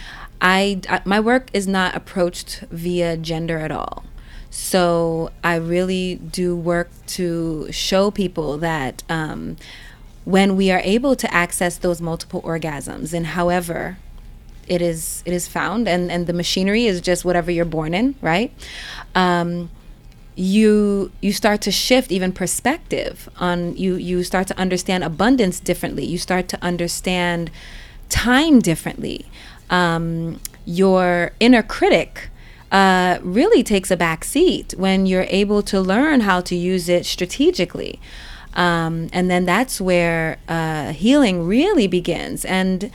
I, 0.41 0.81
I 0.89 1.01
my 1.05 1.19
work 1.19 1.49
is 1.53 1.67
not 1.67 1.95
approached 1.95 2.63
via 2.69 3.15
gender 3.17 3.59
at 3.59 3.71
all. 3.71 4.03
So 4.49 5.31
I 5.43 5.55
really 5.55 6.15
do 6.15 6.55
work 6.55 6.91
to 7.07 7.71
show 7.71 8.11
people 8.11 8.57
that 8.59 9.01
um, 9.09 9.57
when 10.25 10.55
we 10.55 10.71
are 10.71 10.81
able 10.83 11.15
to 11.15 11.33
access 11.33 11.77
those 11.77 12.01
multiple 12.01 12.41
orgasms, 12.41 13.13
and 13.13 13.27
however 13.27 13.97
it 14.67 14.81
is 14.81 15.23
it 15.25 15.33
is 15.33 15.47
found, 15.47 15.87
and 15.87 16.11
and 16.11 16.27
the 16.27 16.33
machinery 16.33 16.85
is 16.85 17.01
just 17.01 17.25
whatever 17.25 17.51
you're 17.51 17.65
born 17.65 17.93
in, 17.93 18.15
right? 18.21 18.51
Um, 19.15 19.69
you 20.35 21.11
you 21.21 21.31
start 21.31 21.61
to 21.61 21.71
shift 21.71 22.11
even 22.11 22.31
perspective 22.31 23.29
on 23.37 23.77
you 23.77 23.95
you 23.95 24.23
start 24.23 24.47
to 24.47 24.57
understand 24.57 25.03
abundance 25.03 25.59
differently 25.59 26.03
you 26.03 26.17
start 26.17 26.47
to 26.47 26.57
understand 26.63 27.51
time 28.09 28.57
differently 28.59 29.27
um, 29.69 30.39
your 30.65 31.31
inner 31.39 31.61
critic 31.61 32.29
uh, 32.73 33.19
really 33.21 33.61
takes 33.61 33.91
a 33.91 33.95
back 33.95 34.23
seat 34.23 34.73
when 34.77 35.05
you're 35.05 35.27
able 35.29 35.61
to 35.61 35.79
learn 35.79 36.21
how 36.21 36.41
to 36.41 36.55
use 36.55 36.89
it 36.89 37.05
strategically. 37.05 37.99
Um, 38.55 39.09
and 39.11 39.29
then 39.29 39.45
that's 39.45 39.81
where 39.81 40.37
uh, 40.47 40.93
healing 40.93 41.45
really 41.47 41.87
begins. 41.87 42.45
And 42.45 42.91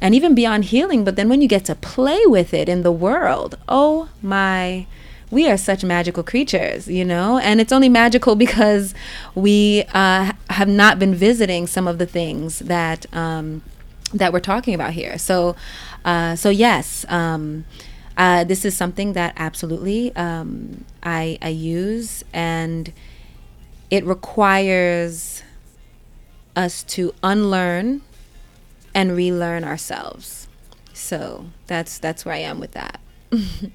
and 0.00 0.16
even 0.16 0.34
beyond 0.34 0.64
healing, 0.64 1.04
but 1.04 1.14
then 1.14 1.28
when 1.28 1.40
you 1.40 1.46
get 1.46 1.64
to 1.66 1.76
play 1.76 2.20
with 2.26 2.52
it 2.52 2.68
in 2.68 2.82
the 2.82 2.90
world, 2.90 3.56
oh 3.68 4.08
my, 4.20 4.84
we 5.30 5.48
are 5.48 5.56
such 5.56 5.84
magical 5.84 6.24
creatures, 6.24 6.88
you 6.88 7.04
know? 7.04 7.38
And 7.38 7.60
it's 7.60 7.72
only 7.72 7.88
magical 7.88 8.34
because 8.34 8.94
we 9.36 9.84
uh, 9.94 10.32
have 10.50 10.66
not 10.68 10.98
been 10.98 11.14
visiting 11.14 11.68
some 11.68 11.86
of 11.86 11.98
the 11.98 12.06
things 12.06 12.58
that 12.58 13.06
um, 13.14 13.62
that 14.12 14.32
we're 14.32 14.40
talking 14.40 14.74
about 14.74 14.92
here. 14.92 15.18
So, 15.18 15.54
uh, 16.04 16.34
so 16.34 16.50
yes. 16.50 17.06
Um, 17.08 17.64
uh, 18.16 18.44
this 18.44 18.64
is 18.64 18.76
something 18.76 19.14
that 19.14 19.32
absolutely 19.36 20.14
um, 20.16 20.84
I, 21.02 21.38
I 21.40 21.48
use, 21.48 22.24
and 22.32 22.92
it 23.92 24.06
requires 24.06 25.42
us 26.56 26.82
to 26.82 27.14
unlearn 27.22 28.00
and 28.94 29.14
relearn 29.14 29.64
ourselves. 29.64 30.48
So 30.94 31.48
that's 31.66 31.98
that's 31.98 32.24
where 32.24 32.34
I 32.34 32.38
am 32.38 32.58
with 32.58 32.72
that. 32.72 33.00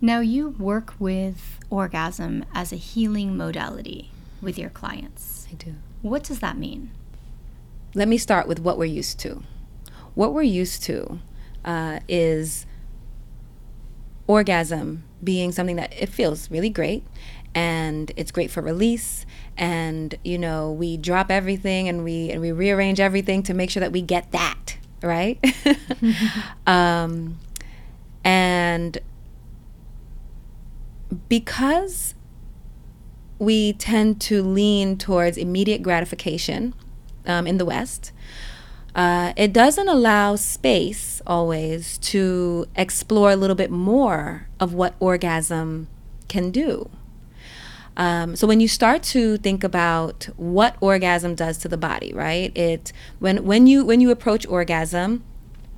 now 0.00 0.18
you 0.18 0.48
work 0.48 0.94
with 0.98 1.60
orgasm 1.70 2.44
as 2.52 2.72
a 2.72 2.76
healing 2.76 3.36
modality 3.36 4.10
with 4.42 4.58
your 4.58 4.70
clients. 4.70 5.46
I 5.52 5.54
do. 5.54 5.76
What 6.02 6.24
does 6.24 6.40
that 6.40 6.58
mean? 6.58 6.90
Let 7.94 8.08
me 8.08 8.18
start 8.18 8.48
with 8.48 8.58
what 8.58 8.78
we're 8.78 8.86
used 8.86 9.20
to. 9.20 9.44
What 10.16 10.34
we're 10.34 10.42
used 10.42 10.82
to 10.84 11.20
uh, 11.64 12.00
is 12.08 12.66
orgasm 14.28 15.02
being 15.24 15.50
something 15.50 15.74
that 15.74 15.92
it 16.00 16.08
feels 16.08 16.48
really 16.50 16.70
great 16.70 17.04
and 17.54 18.12
it's 18.16 18.30
great 18.30 18.50
for 18.50 18.60
release 18.60 19.26
and 19.56 20.14
you 20.22 20.38
know 20.38 20.70
we 20.70 20.96
drop 20.96 21.30
everything 21.30 21.88
and 21.88 22.04
we 22.04 22.30
and 22.30 22.40
we 22.40 22.52
rearrange 22.52 23.00
everything 23.00 23.42
to 23.42 23.52
make 23.52 23.70
sure 23.70 23.80
that 23.80 23.90
we 23.90 24.00
get 24.00 24.30
that 24.30 24.78
right? 25.02 25.42
Um, 26.66 27.38
and 28.24 28.98
because 31.28 32.14
we 33.38 33.72
tend 33.72 34.20
to 34.22 34.42
lean 34.42 34.98
towards 34.98 35.38
immediate 35.38 35.82
gratification 35.82 36.74
um, 37.26 37.46
in 37.46 37.56
the 37.56 37.64
west 37.64 38.12
uh, 38.98 39.32
it 39.36 39.52
doesn't 39.52 39.88
allow 39.88 40.34
space 40.34 41.22
always 41.24 41.98
to 41.98 42.66
explore 42.74 43.30
a 43.30 43.36
little 43.36 43.54
bit 43.54 43.70
more 43.70 44.48
of 44.58 44.74
what 44.74 44.92
orgasm 44.98 45.86
can 46.26 46.50
do. 46.50 46.90
Um, 47.96 48.34
so 48.34 48.44
when 48.48 48.58
you 48.58 48.66
start 48.66 49.04
to 49.14 49.36
think 49.36 49.62
about 49.62 50.28
what 50.36 50.74
orgasm 50.80 51.36
does 51.36 51.58
to 51.58 51.68
the 51.68 51.76
body, 51.76 52.12
right? 52.12 52.50
It 52.56 52.92
when 53.20 53.44
when 53.44 53.68
you 53.68 53.84
when 53.84 54.00
you 54.00 54.10
approach 54.10 54.44
orgasm, 54.48 55.22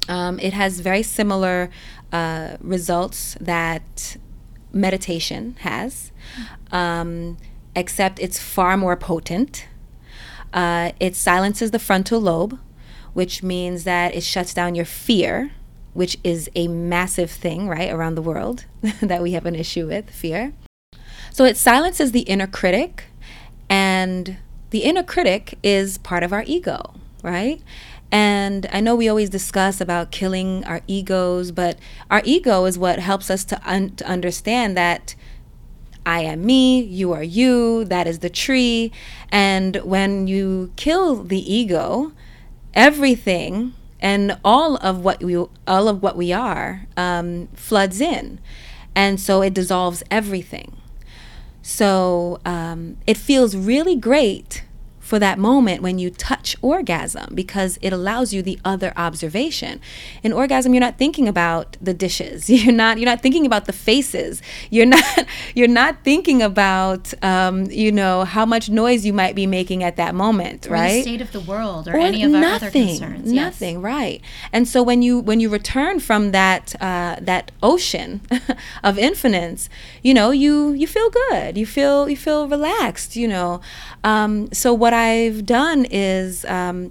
um, 0.08 0.38
it 0.38 0.54
has 0.54 0.80
very 0.80 1.02
similar 1.02 1.68
uh, 2.12 2.56
results 2.62 3.36
that 3.38 4.16
meditation 4.72 5.56
has, 5.60 6.10
um, 6.72 7.36
except 7.76 8.18
it's 8.18 8.38
far 8.38 8.78
more 8.78 8.96
potent. 8.96 9.66
Uh, 10.54 10.92
it 10.98 11.14
silences 11.14 11.70
the 11.70 11.78
frontal 11.78 12.18
lobe, 12.18 12.58
which 13.12 13.42
means 13.42 13.84
that 13.84 14.14
it 14.14 14.22
shuts 14.22 14.54
down 14.54 14.74
your 14.74 14.84
fear, 14.84 15.52
which 15.92 16.18
is 16.22 16.50
a 16.54 16.68
massive 16.68 17.30
thing, 17.30 17.68
right, 17.68 17.90
around 17.90 18.14
the 18.14 18.22
world 18.22 18.64
that 19.00 19.22
we 19.22 19.32
have 19.32 19.46
an 19.46 19.54
issue 19.54 19.86
with 19.86 20.10
fear. 20.10 20.52
So 21.32 21.44
it 21.44 21.56
silences 21.56 22.12
the 22.12 22.20
inner 22.20 22.46
critic, 22.46 23.04
and 23.68 24.36
the 24.70 24.80
inner 24.80 25.02
critic 25.02 25.58
is 25.62 25.98
part 25.98 26.22
of 26.22 26.32
our 26.32 26.44
ego, 26.46 26.94
right? 27.22 27.60
And 28.12 28.68
I 28.72 28.80
know 28.80 28.96
we 28.96 29.08
always 29.08 29.30
discuss 29.30 29.80
about 29.80 30.10
killing 30.10 30.64
our 30.64 30.80
egos, 30.86 31.52
but 31.52 31.78
our 32.10 32.22
ego 32.24 32.64
is 32.64 32.78
what 32.78 32.98
helps 32.98 33.30
us 33.30 33.44
to, 33.46 33.60
un- 33.64 33.94
to 33.96 34.06
understand 34.06 34.76
that 34.76 35.14
I 36.04 36.22
am 36.22 36.44
me, 36.44 36.80
you 36.80 37.12
are 37.12 37.22
you, 37.22 37.84
that 37.84 38.06
is 38.06 38.20
the 38.20 38.30
tree. 38.30 38.90
And 39.30 39.76
when 39.76 40.26
you 40.26 40.72
kill 40.76 41.22
the 41.22 41.52
ego, 41.52 42.12
everything 42.74 43.74
and 44.00 44.38
all 44.44 44.76
of 44.76 45.04
what 45.04 45.22
we 45.22 45.36
all 45.36 45.88
of 45.88 46.02
what 46.02 46.16
we 46.16 46.32
are 46.32 46.86
um, 46.96 47.48
floods 47.54 48.00
in, 48.00 48.40
and 48.94 49.20
so 49.20 49.42
it 49.42 49.54
dissolves 49.54 50.02
everything. 50.10 50.76
So 51.62 52.40
um, 52.44 52.96
it 53.06 53.16
feels 53.16 53.54
really 53.56 53.96
great 53.96 54.64
for 55.10 55.18
that 55.18 55.40
moment 55.40 55.82
when 55.82 55.98
you 55.98 56.08
touch 56.08 56.56
orgasm 56.62 57.34
because 57.34 57.80
it 57.82 57.92
allows 57.92 58.32
you 58.32 58.42
the 58.42 58.56
other 58.64 58.92
observation. 58.96 59.80
In 60.22 60.32
orgasm, 60.32 60.72
you're 60.72 60.80
not 60.80 60.98
thinking 60.98 61.26
about 61.26 61.76
the 61.80 61.92
dishes. 61.92 62.48
You're 62.60 62.72
not 62.72 62.98
you're 62.98 63.06
not 63.06 63.22
thinking 63.22 63.46
about 63.46 63.64
the 63.64 63.72
faces. 63.72 64.42
You're 64.70 64.86
not 64.86 65.02
you're 65.54 65.74
not 65.82 66.04
thinking 66.04 66.42
about 66.42 67.12
um, 67.24 67.64
you 67.70 67.90
know 67.90 68.24
how 68.24 68.44
much 68.44 68.68
noise 68.68 69.04
you 69.04 69.12
might 69.12 69.34
be 69.34 69.46
making 69.46 69.82
at 69.82 69.96
that 69.96 70.14
moment, 70.14 70.66
or 70.66 70.74
right? 70.74 70.92
the 70.92 71.02
state 71.02 71.20
of 71.20 71.32
the 71.32 71.40
world 71.40 71.88
or, 71.88 71.94
or 71.94 71.98
any 71.98 72.22
of 72.22 72.32
our 72.34 72.44
other 72.44 72.70
concerns. 72.70 73.32
Nothing, 73.32 73.76
yes. 73.76 73.82
right? 73.82 74.20
And 74.52 74.68
so 74.68 74.82
when 74.82 75.00
you 75.02 75.18
when 75.18 75.40
you 75.40 75.48
return 75.48 76.00
from 76.00 76.32
that 76.32 76.74
uh, 76.80 77.16
that 77.20 77.50
ocean 77.62 78.20
of 78.84 78.98
infinite, 78.98 79.68
you 80.02 80.12
know, 80.12 80.30
you 80.30 80.72
you 80.72 80.86
feel 80.86 81.10
good. 81.10 81.56
You 81.56 81.66
feel 81.66 82.08
you 82.08 82.16
feel 82.16 82.46
relaxed. 82.46 83.16
You 83.16 83.28
know, 83.28 83.60
um, 84.04 84.52
so 84.52 84.74
what 84.74 84.92
I've 85.00 85.46
done 85.46 85.86
is. 85.90 86.44
Um, 86.44 86.90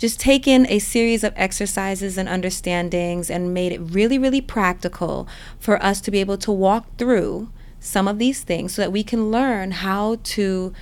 just 0.00 0.18
taken 0.18 0.66
a 0.70 0.78
series 0.78 1.22
of 1.22 1.34
exercises 1.36 2.16
and 2.16 2.26
understandings 2.26 3.28
and 3.28 3.52
made 3.52 3.70
it 3.70 3.78
really, 3.80 4.18
really 4.18 4.40
practical 4.40 5.28
for 5.58 5.80
us 5.82 6.00
to 6.00 6.10
be 6.10 6.20
able 6.20 6.38
to 6.38 6.50
walk 6.50 6.86
through 6.96 7.50
some 7.80 8.08
of 8.08 8.18
these 8.18 8.42
things 8.42 8.72
so 8.72 8.80
that 8.80 8.92
we 8.92 9.04
can 9.04 9.30
learn 9.30 9.72
how 9.72 10.16
to 10.22 10.72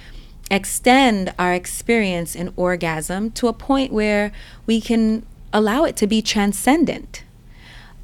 extend 0.52 1.34
our 1.36 1.52
experience 1.52 2.36
in 2.36 2.52
orgasm 2.54 3.32
to 3.32 3.48
a 3.48 3.52
point 3.52 3.92
where 3.92 4.30
we 4.66 4.80
can 4.80 5.26
allow 5.52 5.82
it 5.82 5.96
to 5.96 6.06
be 6.06 6.22
transcendent. 6.22 7.24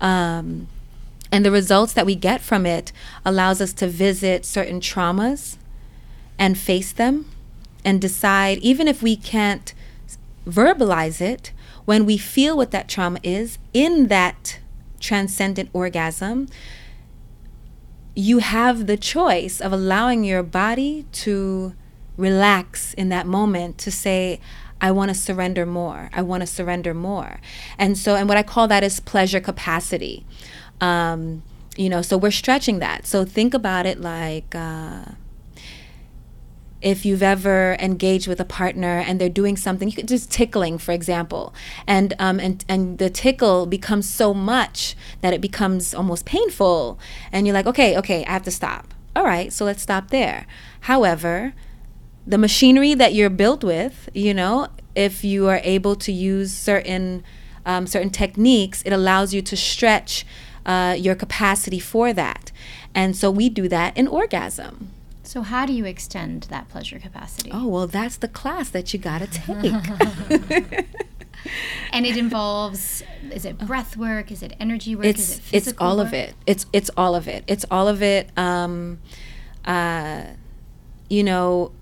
Um, 0.00 0.66
and 1.30 1.44
the 1.44 1.52
results 1.52 1.92
that 1.92 2.06
we 2.06 2.16
get 2.16 2.40
from 2.40 2.66
it 2.66 2.90
allows 3.24 3.60
us 3.60 3.72
to 3.74 3.86
visit 3.86 4.44
certain 4.44 4.80
traumas 4.80 5.58
and 6.40 6.58
face 6.58 6.90
them 6.90 7.26
and 7.84 8.00
decide, 8.00 8.58
even 8.58 8.88
if 8.88 9.02
we 9.02 9.16
can't 9.16 9.74
verbalize 10.46 11.20
it, 11.20 11.52
when 11.84 12.06
we 12.06 12.16
feel 12.16 12.56
what 12.56 12.70
that 12.70 12.88
trauma 12.88 13.20
is 13.22 13.58
in 13.72 14.08
that 14.08 14.58
transcendent 15.00 15.68
orgasm, 15.72 16.48
you 18.14 18.38
have 18.38 18.86
the 18.86 18.96
choice 18.96 19.60
of 19.60 19.72
allowing 19.72 20.24
your 20.24 20.42
body 20.42 21.04
to 21.12 21.74
relax 22.16 22.94
in 22.94 23.08
that 23.08 23.26
moment 23.26 23.76
to 23.78 23.90
say, 23.90 24.40
I 24.80 24.90
want 24.90 25.10
to 25.10 25.14
surrender 25.14 25.66
more. 25.66 26.10
I 26.12 26.22
want 26.22 26.42
to 26.42 26.46
surrender 26.46 26.94
more. 26.94 27.40
And 27.78 27.98
so, 27.98 28.16
and 28.16 28.28
what 28.28 28.38
I 28.38 28.42
call 28.42 28.68
that 28.68 28.84
is 28.84 29.00
pleasure 29.00 29.40
capacity. 29.40 30.24
Um, 30.80 31.42
you 31.76 31.88
know, 31.88 32.02
so 32.02 32.16
we're 32.16 32.30
stretching 32.30 32.78
that. 32.78 33.06
So 33.06 33.24
think 33.24 33.52
about 33.52 33.84
it 33.86 34.00
like, 34.00 34.54
uh, 34.54 35.06
if 36.84 37.06
you've 37.06 37.22
ever 37.22 37.76
engaged 37.80 38.28
with 38.28 38.38
a 38.40 38.44
partner 38.44 38.98
and 38.98 39.18
they're 39.18 39.30
doing 39.30 39.56
something, 39.56 39.88
you 39.88 39.96
could 39.96 40.06
just 40.06 40.30
tickling, 40.30 40.76
for 40.76 40.92
example, 40.92 41.54
and 41.86 42.12
um, 42.18 42.38
and 42.38 42.62
and 42.68 42.98
the 42.98 43.08
tickle 43.08 43.64
becomes 43.64 44.08
so 44.08 44.34
much 44.34 44.94
that 45.22 45.32
it 45.32 45.40
becomes 45.40 45.94
almost 45.94 46.26
painful, 46.26 46.98
and 47.32 47.46
you're 47.46 47.54
like, 47.54 47.66
okay, 47.66 47.96
okay, 47.96 48.24
I 48.26 48.32
have 48.32 48.42
to 48.42 48.50
stop. 48.50 48.92
All 49.16 49.24
right, 49.24 49.50
so 49.50 49.64
let's 49.64 49.82
stop 49.82 50.10
there. 50.10 50.46
However, 50.80 51.54
the 52.26 52.36
machinery 52.36 52.94
that 52.94 53.14
you're 53.14 53.30
built 53.30 53.64
with, 53.64 54.10
you 54.12 54.34
know, 54.34 54.68
if 54.94 55.24
you 55.24 55.48
are 55.48 55.60
able 55.64 55.96
to 55.96 56.12
use 56.12 56.52
certain 56.52 57.24
um, 57.64 57.86
certain 57.86 58.10
techniques, 58.10 58.82
it 58.82 58.92
allows 58.92 59.32
you 59.32 59.40
to 59.40 59.56
stretch 59.56 60.26
uh, 60.66 60.94
your 60.98 61.14
capacity 61.14 61.78
for 61.78 62.12
that, 62.12 62.52
and 62.94 63.16
so 63.16 63.30
we 63.30 63.48
do 63.48 63.68
that 63.68 63.96
in 63.96 64.06
orgasm. 64.06 64.90
So, 65.34 65.42
how 65.42 65.66
do 65.66 65.72
you 65.72 65.84
extend 65.84 66.44
that 66.44 66.68
pleasure 66.68 67.00
capacity? 67.00 67.50
Oh, 67.52 67.66
well, 67.66 67.88
that's 67.88 68.18
the 68.18 68.28
class 68.28 68.68
that 68.68 68.94
you 68.94 69.00
got 69.00 69.18
to 69.18 69.26
take. 69.26 69.64
and 71.90 72.06
it 72.06 72.16
involves 72.16 73.02
is 73.32 73.44
it 73.44 73.58
breath 73.58 73.96
work? 73.96 74.30
Is 74.30 74.44
it 74.44 74.54
energy 74.60 74.94
work? 74.94 75.06
It's 75.06 75.30
is 75.30 75.38
it 75.38 75.42
physical 75.42 75.70
it's 75.70 75.80
all 75.80 75.96
work? 75.96 76.06
of 76.06 76.14
it. 76.14 76.34
It's 76.46 76.66
it's 76.72 76.88
all 76.96 77.16
of 77.16 77.26
it. 77.26 77.42
It's 77.48 77.64
all 77.68 77.88
of 77.88 78.00
it. 78.00 78.30
Um, 78.38 79.00
uh, 79.64 80.22
you 81.10 81.24
know, 81.24 81.72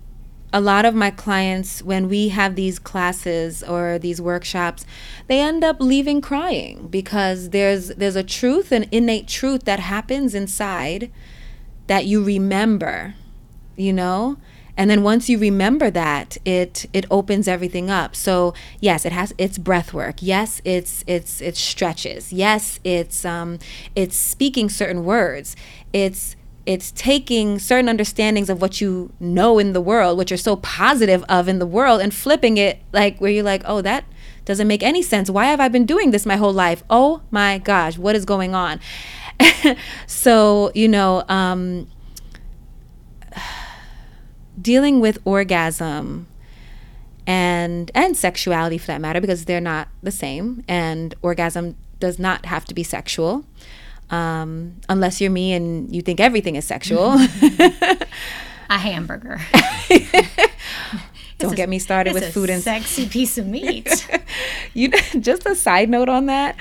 a 0.51 0.59
lot 0.59 0.83
of 0.85 0.95
my 0.95 1.11
clients 1.11 1.83
when 1.83 2.09
we 2.09 2.29
have 2.29 2.55
these 2.55 2.79
classes 2.79 3.61
or 3.61 3.99
these 3.99 4.19
workshops, 4.19 4.83
they 5.27 5.39
end 5.39 5.63
up 5.63 5.77
leaving 5.79 6.21
crying 6.21 6.87
because 6.87 7.51
there's 7.51 7.89
there's 7.89 8.15
a 8.15 8.23
truth, 8.23 8.71
an 8.71 8.87
innate 8.91 9.27
truth 9.27 9.65
that 9.65 9.79
happens 9.79 10.33
inside 10.33 11.11
that 11.85 12.07
you 12.07 12.23
remember 12.23 13.13
you 13.75 13.93
know? 13.93 14.37
And 14.75 14.89
then 14.89 15.03
once 15.03 15.29
you 15.29 15.37
remember 15.37 15.91
that 15.91 16.37
it 16.45 16.87
it 16.93 17.05
opens 17.11 17.47
everything 17.47 17.89
up. 17.89 18.15
So 18.15 18.53
yes 18.79 19.05
it 19.05 19.11
has 19.11 19.33
it's 19.37 19.57
breath 19.57 19.93
work. 19.93 20.15
Yes 20.19 20.61
it's 20.65 21.03
it's 21.05 21.41
it 21.41 21.55
stretches. 21.55 22.33
Yes 22.33 22.79
it's 22.83 23.23
um 23.23 23.59
it's 23.95 24.15
speaking 24.15 24.69
certain 24.69 25.05
words. 25.05 25.55
It's 25.91 26.35
it's 26.65 26.91
taking 26.91 27.59
certain 27.59 27.89
understandings 27.89 28.49
of 28.49 28.61
what 28.61 28.79
you 28.81 29.11
know 29.19 29.59
in 29.59 29.73
the 29.73 29.81
world 29.81 30.17
what 30.17 30.31
you're 30.31 30.37
so 30.37 30.55
positive 30.55 31.23
of 31.27 31.49
in 31.49 31.59
the 31.59 31.65
world 31.65 31.99
and 31.99 32.13
flipping 32.13 32.55
it 32.57 32.79
like 32.93 33.19
where 33.19 33.29
you're 33.29 33.43
like 33.43 33.61
oh 33.65 33.81
that 33.81 34.05
doesn't 34.45 34.67
make 34.67 34.83
any 34.83 35.01
sense. 35.01 35.29
Why 35.29 35.45
have 35.45 35.59
i 35.59 35.67
been 35.67 35.85
doing 35.85 36.11
this 36.11 36.25
my 36.25 36.35
whole 36.35 36.51
life? 36.51 36.83
Oh 36.89 37.21
my 37.29 37.59
gosh 37.59 37.97
what 37.99 38.15
is 38.15 38.25
going 38.25 38.55
on? 38.55 38.79
So 40.07 40.71
you 40.73 40.87
know 40.87 41.23
um 41.29 41.87
dealing 44.63 44.99
with 44.99 45.19
orgasm 45.25 46.25
and 47.27 47.91
and 47.93 48.17
sexuality 48.17 48.77
for 48.77 48.87
that 48.87 48.99
matter 48.99 49.21
because 49.21 49.45
they're 49.45 49.61
not 49.61 49.87
the 50.01 50.11
same 50.11 50.63
and 50.67 51.13
orgasm 51.21 51.75
does 51.99 52.19
not 52.19 52.45
have 52.47 52.65
to 52.65 52.73
be 52.73 52.83
sexual 52.83 53.45
um, 54.09 54.75
unless 54.89 55.21
you're 55.21 55.31
me 55.31 55.53
and 55.53 55.93
you 55.93 56.01
think 56.01 56.19
everything 56.19 56.55
is 56.55 56.65
sexual. 56.65 57.13
A 58.69 58.77
hamburger. 58.77 59.39
Don't 61.39 61.53
a- 61.53 61.55
get 61.55 61.67
me 61.67 61.79
started 61.79 62.13
with 62.13 62.33
food 62.33 62.49
and 62.49 62.61
sexy 62.61 63.07
piece 63.07 63.37
of 63.37 63.47
meat. 63.47 64.07
You 64.73 64.89
just 65.19 65.45
a 65.45 65.55
side 65.55 65.89
note 65.89 66.09
on 66.09 66.27
that 66.27 66.55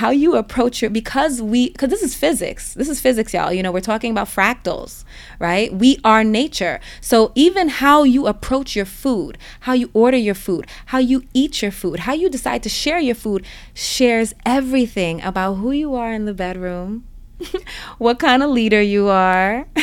how 0.00 0.10
you 0.10 0.34
approach 0.34 0.80
your 0.80 0.90
because 0.90 1.42
we 1.42 1.70
because 1.70 1.90
this 1.90 2.02
is 2.02 2.14
physics. 2.14 2.74
This 2.74 2.88
is 2.88 3.00
physics 3.00 3.34
y'all. 3.34 3.52
You 3.52 3.62
know 3.62 3.70
we're 3.70 3.80
talking 3.92 4.10
about 4.10 4.28
fractals 4.28 5.04
right? 5.38 5.72
We 5.72 5.98
are 6.04 6.24
nature. 6.24 6.80
So 7.00 7.32
even 7.34 7.68
how 7.68 8.02
you 8.04 8.26
approach 8.26 8.74
your 8.74 8.86
food 8.86 9.36
how 9.60 9.74
you 9.74 9.90
order 9.92 10.16
your 10.16 10.34
food 10.34 10.66
how 10.86 10.98
you 10.98 11.22
eat 11.34 11.62
your 11.62 11.70
food 11.70 12.00
how 12.00 12.14
you 12.14 12.30
decide 12.30 12.62
to 12.62 12.68
share 12.68 12.98
your 12.98 13.14
food 13.14 13.44
shares 13.74 14.32
everything 14.46 15.20
about 15.22 15.54
who 15.54 15.70
you 15.70 15.94
are 15.94 16.12
in 16.12 16.24
the 16.24 16.34
bedroom 16.34 17.06
what 17.98 18.18
kind 18.18 18.42
of 18.42 18.50
leader 18.50 18.82
you 18.82 19.08
are. 19.08 19.66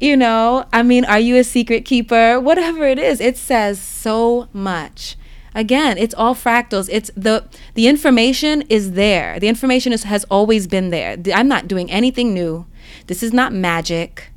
You 0.00 0.18
know 0.18 0.66
i 0.70 0.82
mean 0.82 1.04
are 1.06 1.20
you 1.20 1.36
a 1.36 1.44
secret 1.44 1.86
keeper? 1.86 2.38
Whatever 2.38 2.84
it 2.84 2.98
is 2.98 3.20
it 3.22 3.38
says 3.38 3.80
so 3.80 4.48
much 4.52 5.16
again 5.54 5.98
it's 5.98 6.14
all 6.14 6.34
fractals. 6.34 6.88
It's 6.90 7.10
the 7.16 7.44
the 7.74 7.86
information 7.86 8.62
is 8.62 8.92
there. 8.92 9.38
The 9.40 9.48
information 9.48 9.92
is, 9.92 10.04
has 10.04 10.24
always 10.24 10.66
been 10.66 10.90
there. 10.90 11.16
I'm 11.34 11.48
not 11.48 11.68
doing 11.68 11.90
anything 11.90 12.34
new. 12.34 12.66
This 13.06 13.22
is 13.22 13.32
not 13.32 13.52
magic. 13.52 14.30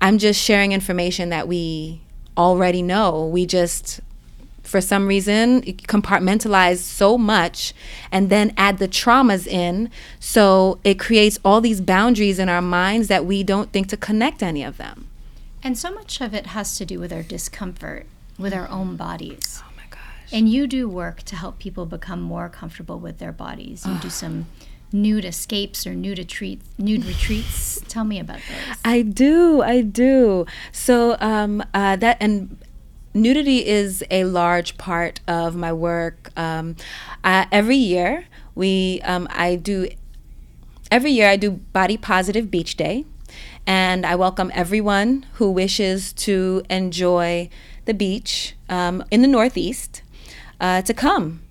I'm 0.00 0.18
just 0.18 0.40
sharing 0.40 0.72
information 0.72 1.30
that 1.30 1.48
we 1.48 2.02
already 2.36 2.82
know. 2.82 3.26
We 3.26 3.46
just 3.46 4.00
for 4.62 4.80
some 4.80 5.06
reason 5.06 5.62
compartmentalize 5.62 6.78
so 6.78 7.16
much 7.16 7.72
and 8.10 8.30
then 8.30 8.52
add 8.56 8.78
the 8.78 8.88
traumas 8.88 9.46
in. 9.46 9.90
So 10.18 10.80
it 10.82 10.98
creates 10.98 11.38
all 11.44 11.60
these 11.60 11.80
boundaries 11.80 12.38
in 12.38 12.48
our 12.48 12.62
minds 12.62 13.08
that 13.08 13.24
we 13.24 13.42
don't 13.44 13.72
think 13.72 13.88
to 13.88 13.96
connect 13.96 14.42
any 14.42 14.64
of 14.64 14.76
them. 14.76 15.08
And 15.62 15.78
so 15.78 15.92
much 15.92 16.20
of 16.20 16.34
it 16.34 16.46
has 16.48 16.76
to 16.78 16.84
do 16.84 16.98
with 16.98 17.12
our 17.12 17.22
discomfort 17.22 18.06
with 18.38 18.52
our 18.52 18.68
own 18.68 18.96
bodies 18.96 19.62
and 20.32 20.48
you 20.48 20.66
do 20.66 20.88
work 20.88 21.22
to 21.22 21.36
help 21.36 21.58
people 21.58 21.86
become 21.86 22.20
more 22.20 22.48
comfortable 22.48 22.98
with 22.98 23.18
their 23.18 23.32
bodies 23.32 23.86
you 23.86 23.94
do 23.98 24.10
some 24.10 24.46
nude 24.92 25.24
escapes 25.24 25.86
or 25.86 25.94
nude 25.94 26.18
retreats 26.18 26.64
nude 26.78 27.04
retreats 27.04 27.80
tell 27.88 28.04
me 28.04 28.18
about 28.18 28.38
those 28.48 28.76
I 28.84 29.02
do, 29.02 29.62
I 29.62 29.80
do. 29.80 30.46
So 30.70 31.16
um, 31.20 31.62
uh, 31.74 31.96
that 31.96 32.18
and 32.20 32.56
nudity 33.14 33.66
is 33.66 34.04
a 34.10 34.24
large 34.24 34.78
part 34.78 35.20
of 35.26 35.56
my 35.56 35.72
work. 35.72 36.30
Um, 36.36 36.76
uh, 37.24 37.46
every 37.50 37.76
year 37.76 38.26
we, 38.54 39.00
um, 39.02 39.26
I 39.30 39.56
do. 39.56 39.88
Every 40.88 41.10
year 41.10 41.28
I 41.28 41.36
do 41.36 41.50
Body 41.50 41.96
Positive 41.96 42.48
Beach 42.48 42.76
Day, 42.76 43.04
and 43.66 44.06
I 44.06 44.14
welcome 44.14 44.52
everyone 44.54 45.26
who 45.34 45.50
wishes 45.50 46.12
to 46.12 46.62
enjoy 46.70 47.48
the 47.86 47.94
beach 47.94 48.54
um, 48.68 49.02
in 49.10 49.20
the 49.20 49.28
Northeast 49.28 50.02
uh, 50.60 50.82
to 50.82 50.94
come. 50.94 51.42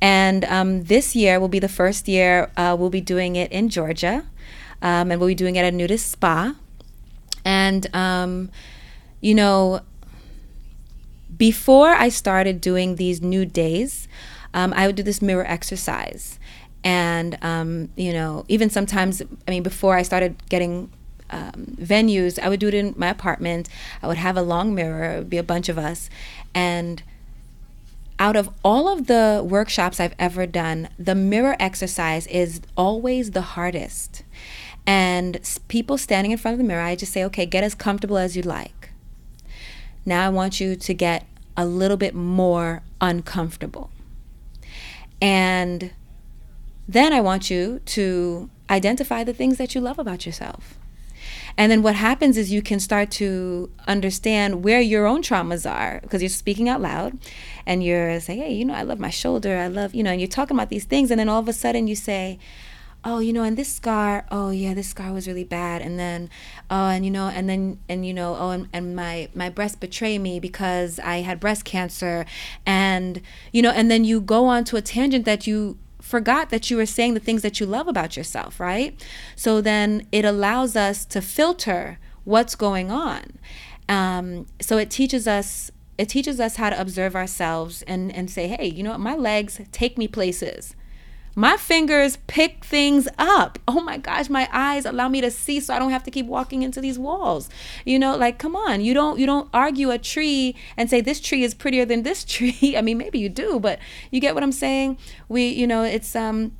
And 0.00 0.44
um, 0.44 0.84
this 0.84 1.16
year 1.16 1.40
will 1.40 1.48
be 1.48 1.58
the 1.58 1.68
first 1.68 2.08
year 2.08 2.50
uh, 2.56 2.76
we'll 2.78 2.90
be 2.90 3.00
doing 3.00 3.36
it 3.36 3.50
in 3.52 3.68
Georgia, 3.68 4.24
um, 4.82 5.10
and 5.10 5.20
we'll 5.20 5.28
be 5.28 5.34
doing 5.34 5.56
it 5.56 5.60
at 5.60 5.72
a 5.72 5.76
nudist 5.76 6.10
spa. 6.10 6.54
And 7.44 7.94
um, 7.94 8.50
you 9.20 9.34
know, 9.34 9.80
before 11.36 11.90
I 11.90 12.08
started 12.08 12.60
doing 12.60 12.96
these 12.96 13.22
nude 13.22 13.52
days, 13.52 14.08
um, 14.52 14.72
I 14.76 14.86
would 14.86 14.96
do 14.96 15.02
this 15.02 15.20
mirror 15.22 15.44
exercise. 15.46 16.38
And, 16.84 17.38
um, 17.42 17.88
you 17.96 18.12
know, 18.12 18.44
even 18.48 18.68
sometimes, 18.68 19.22
I 19.22 19.50
mean, 19.50 19.62
before 19.62 19.96
I 19.96 20.02
started 20.02 20.36
getting 20.50 20.90
um, 21.30 21.76
venues, 21.80 22.38
I 22.38 22.48
would 22.50 22.60
do 22.60 22.68
it 22.68 22.74
in 22.74 22.94
my 22.96 23.08
apartment. 23.08 23.68
I 24.02 24.06
would 24.06 24.18
have 24.18 24.36
a 24.36 24.42
long 24.42 24.74
mirror, 24.74 25.12
it 25.12 25.18
would 25.18 25.30
be 25.30 25.38
a 25.38 25.42
bunch 25.42 25.68
of 25.68 25.78
us. 25.78 26.10
And 26.54 27.02
out 28.18 28.36
of 28.36 28.48
all 28.64 28.88
of 28.88 29.06
the 29.06 29.42
workshops 29.44 29.98
I've 29.98 30.14
ever 30.18 30.46
done, 30.46 30.88
the 30.98 31.14
mirror 31.14 31.56
exercise 31.58 32.26
is 32.28 32.60
always 32.76 33.32
the 33.32 33.42
hardest. 33.42 34.22
And 34.86 35.40
people 35.68 35.98
standing 35.98 36.30
in 36.30 36.38
front 36.38 36.54
of 36.54 36.58
the 36.58 36.64
mirror, 36.64 36.82
I 36.82 36.94
just 36.94 37.12
say, 37.12 37.24
okay, 37.24 37.46
get 37.46 37.64
as 37.64 37.74
comfortable 37.74 38.18
as 38.18 38.36
you 38.36 38.42
like. 38.42 38.90
Now 40.04 40.26
I 40.26 40.28
want 40.28 40.60
you 40.60 40.76
to 40.76 40.94
get 40.94 41.26
a 41.56 41.64
little 41.64 41.96
bit 41.96 42.14
more 42.14 42.82
uncomfortable. 43.00 43.90
And 45.20 45.92
then 46.86 47.12
I 47.12 47.20
want 47.20 47.50
you 47.50 47.80
to 47.86 48.50
identify 48.68 49.24
the 49.24 49.32
things 49.32 49.56
that 49.58 49.74
you 49.74 49.80
love 49.80 49.98
about 49.98 50.26
yourself. 50.26 50.78
And 51.56 51.70
then 51.70 51.82
what 51.82 51.94
happens 51.94 52.36
is 52.36 52.50
you 52.52 52.62
can 52.62 52.80
start 52.80 53.10
to 53.12 53.70
understand 53.86 54.64
where 54.64 54.80
your 54.80 55.06
own 55.06 55.22
traumas 55.22 55.70
are 55.70 56.00
because 56.02 56.20
you're 56.22 56.28
speaking 56.28 56.68
out 56.68 56.80
loud 56.80 57.18
and 57.64 57.82
you're 57.82 58.20
saying, 58.20 58.40
hey, 58.40 58.52
you 58.52 58.64
know, 58.64 58.74
I 58.74 58.82
love 58.82 58.98
my 58.98 59.10
shoulder. 59.10 59.56
I 59.56 59.68
love, 59.68 59.94
you 59.94 60.02
know, 60.02 60.10
and 60.10 60.20
you're 60.20 60.28
talking 60.28 60.56
about 60.56 60.68
these 60.68 60.84
things. 60.84 61.10
And 61.10 61.20
then 61.20 61.28
all 61.28 61.40
of 61.40 61.48
a 61.48 61.52
sudden 61.52 61.86
you 61.86 61.94
say, 61.94 62.38
oh 63.04 63.18
you 63.18 63.32
know 63.32 63.42
and 63.42 63.56
this 63.56 63.70
scar 63.70 64.26
oh 64.30 64.50
yeah 64.50 64.72
this 64.72 64.88
scar 64.88 65.12
was 65.12 65.28
really 65.28 65.44
bad 65.44 65.82
and 65.82 65.98
then 65.98 66.30
oh 66.70 66.88
and 66.88 67.04
you 67.04 67.10
know 67.10 67.28
and 67.28 67.48
then 67.48 67.78
and 67.88 68.06
you 68.06 68.14
know 68.14 68.34
oh 68.38 68.50
and, 68.50 68.68
and 68.72 68.96
my 68.96 69.28
my 69.34 69.50
breast 69.50 69.78
betrayed 69.78 70.20
me 70.20 70.40
because 70.40 70.98
i 71.00 71.18
had 71.18 71.38
breast 71.38 71.64
cancer 71.64 72.24
and 72.64 73.20
you 73.52 73.60
know 73.60 73.70
and 73.70 73.90
then 73.90 74.04
you 74.04 74.20
go 74.20 74.46
on 74.46 74.64
to 74.64 74.76
a 74.76 74.82
tangent 74.82 75.24
that 75.26 75.46
you 75.46 75.78
forgot 76.04 76.50
that 76.50 76.70
you 76.70 76.76
were 76.76 76.86
saying 76.86 77.14
the 77.14 77.20
things 77.20 77.40
that 77.40 77.58
you 77.58 77.66
love 77.66 77.88
about 77.88 78.16
yourself 78.16 78.60
right? 78.60 79.02
So 79.36 79.60
then 79.60 80.06
it 80.12 80.24
allows 80.24 80.76
us 80.76 81.04
to 81.06 81.22
filter 81.22 81.98
what's 82.24 82.54
going 82.54 82.90
on. 82.90 83.38
Um, 83.88 84.46
so 84.60 84.76
it 84.78 84.90
teaches 84.90 85.26
us 85.26 85.70
it 85.96 86.08
teaches 86.08 86.40
us 86.40 86.56
how 86.56 86.70
to 86.70 86.80
observe 86.80 87.16
ourselves 87.16 87.82
and 87.82 88.14
and 88.14 88.30
say 88.30 88.48
hey 88.48 88.66
you 88.66 88.82
know 88.82 88.90
what? 88.90 89.00
My 89.00 89.16
legs 89.16 89.60
take 89.72 89.96
me 89.96 90.06
places 90.06 90.76
my 91.34 91.56
fingers 91.56 92.18
pick 92.26 92.64
things 92.64 93.08
up. 93.18 93.58
Oh 93.66 93.80
my 93.80 93.98
gosh, 93.98 94.28
my 94.28 94.48
eyes 94.52 94.84
allow 94.84 95.08
me 95.08 95.20
to 95.20 95.30
see 95.30 95.60
so 95.60 95.74
I 95.74 95.78
don't 95.78 95.90
have 95.90 96.04
to 96.04 96.10
keep 96.10 96.26
walking 96.26 96.62
into 96.62 96.80
these 96.80 96.98
walls. 96.98 97.48
You 97.84 97.98
know, 97.98 98.16
like 98.16 98.38
come 98.38 98.54
on, 98.54 98.80
you 98.80 98.94
don't 98.94 99.18
you 99.18 99.26
don't 99.26 99.48
argue 99.52 99.90
a 99.90 99.98
tree 99.98 100.54
and 100.76 100.88
say 100.88 101.00
this 101.00 101.20
tree 101.20 101.42
is 101.42 101.54
prettier 101.54 101.84
than 101.84 102.02
this 102.02 102.24
tree. 102.34 102.74
I 102.76 102.82
mean, 102.82 102.98
maybe 102.98 103.18
you 103.18 103.28
do, 103.28 103.58
but 103.58 103.78
you 104.10 104.20
get 104.20 104.34
what 104.34 104.42
I'm 104.42 104.52
saying? 104.52 104.98
We, 105.28 105.48
you 105.48 105.66
know, 105.66 105.82
it's 105.82 106.14
um 106.14 106.52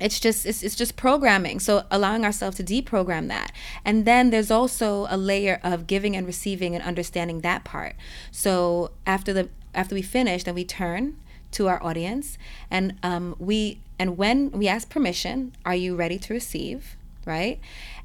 it's 0.00 0.18
just 0.18 0.44
it's, 0.46 0.62
it's 0.62 0.74
just 0.74 0.96
programming 0.96 1.60
so 1.60 1.84
allowing 1.90 2.24
ourselves 2.24 2.56
to 2.56 2.64
deprogram 2.64 3.28
that 3.28 3.52
and 3.84 4.04
then 4.04 4.30
there's 4.30 4.50
also 4.50 5.06
a 5.08 5.16
layer 5.16 5.60
of 5.62 5.86
giving 5.86 6.16
and 6.16 6.26
receiving 6.26 6.74
and 6.74 6.82
understanding 6.82 7.40
that 7.42 7.62
part 7.62 7.94
so 8.32 8.90
after 9.06 9.32
the 9.32 9.48
after 9.74 9.94
we 9.94 10.02
finish 10.02 10.42
then 10.42 10.54
we 10.54 10.64
turn 10.64 11.16
to 11.52 11.68
our 11.68 11.82
audience. 11.82 12.38
And 12.70 12.98
um, 13.02 13.36
we 13.38 13.80
and 13.98 14.16
when 14.16 14.50
we 14.50 14.68
ask 14.68 14.88
permission 14.88 15.52
are 15.64 15.74
you 15.74 15.96
ready 15.96 16.18
to 16.18 16.32
receive? 16.32 16.96
Right? 17.24 17.60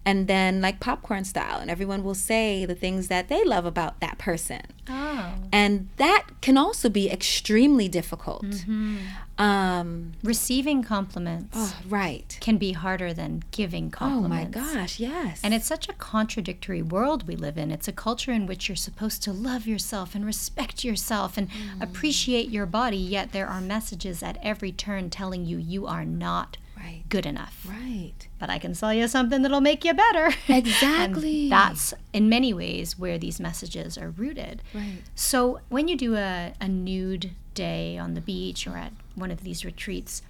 And 0.05 0.27
then 0.27 0.61
like 0.61 0.79
popcorn 0.79 1.25
style 1.25 1.59
and 1.59 1.69
everyone 1.69 2.03
will 2.03 2.15
say 2.15 2.65
the 2.65 2.75
things 2.75 3.07
that 3.07 3.27
they 3.27 3.43
love 3.43 3.65
about 3.65 3.99
that 3.99 4.17
person. 4.17 4.61
Oh. 4.89 5.33
and 5.51 5.89
that 5.97 6.27
can 6.39 6.57
also 6.57 6.87
be 6.87 7.09
extremely 7.09 7.89
difficult. 7.89 8.45
Mm-hmm. 8.45 8.97
Um, 9.37 10.13
receiving 10.23 10.83
compliments 10.83 11.55
oh, 11.55 11.75
right. 11.87 12.37
can 12.41 12.57
be 12.57 12.71
harder 12.71 13.13
than 13.13 13.43
giving 13.51 13.91
compliments 13.91 14.57
oh 14.57 14.61
my 14.61 14.73
gosh 14.73 14.99
yes. 14.99 15.39
And 15.43 15.53
it's 15.53 15.67
such 15.67 15.87
a 15.87 15.93
contradictory 15.93 16.81
world 16.81 17.27
we 17.27 17.35
live 17.35 17.57
in. 17.57 17.71
It's 17.71 17.87
a 17.87 17.91
culture 17.91 18.31
in 18.31 18.47
which 18.47 18.67
you're 18.67 18.75
supposed 18.75 19.21
to 19.23 19.31
love 19.31 19.67
yourself 19.67 20.15
and 20.15 20.25
respect 20.25 20.83
yourself 20.83 21.37
and 21.37 21.49
mm. 21.49 21.81
appreciate 21.81 22.49
your 22.49 22.65
body 22.65 22.97
yet 22.97 23.31
there 23.31 23.47
are 23.47 23.61
messages 23.61 24.23
at 24.23 24.37
every 24.41 24.71
turn 24.71 25.09
telling 25.09 25.45
you 25.45 25.57
you 25.57 25.85
are 25.87 26.05
not 26.05 26.57
right. 26.77 27.03
good 27.09 27.25
enough. 27.25 27.65
Right. 27.67 28.27
But 28.39 28.49
I 28.49 28.59
can 28.59 28.73
sell 28.75 28.93
you 28.93 29.07
something 29.07 29.41
that'll 29.41 29.61
make 29.61 29.83
you 29.83 29.93
better. 29.93 30.31
Exactly. 30.47 31.49
that's 31.49 31.93
in 32.13 32.29
many 32.29 32.53
ways 32.53 32.97
where 32.97 33.17
these 33.17 33.39
messages 33.39 33.97
are 33.97 34.09
rooted. 34.11 34.61
Right. 34.73 35.01
So 35.15 35.59
when 35.69 35.87
you 35.87 35.95
do 35.97 36.15
a, 36.15 36.53
a 36.59 36.67
nude 36.67 37.31
day 37.53 37.97
on 37.97 38.13
the 38.13 38.21
beach 38.21 38.67
or 38.67 38.77
at 38.77 38.93
one 39.15 39.31
of 39.31 39.43
these 39.43 39.65
retreats, 39.65 40.21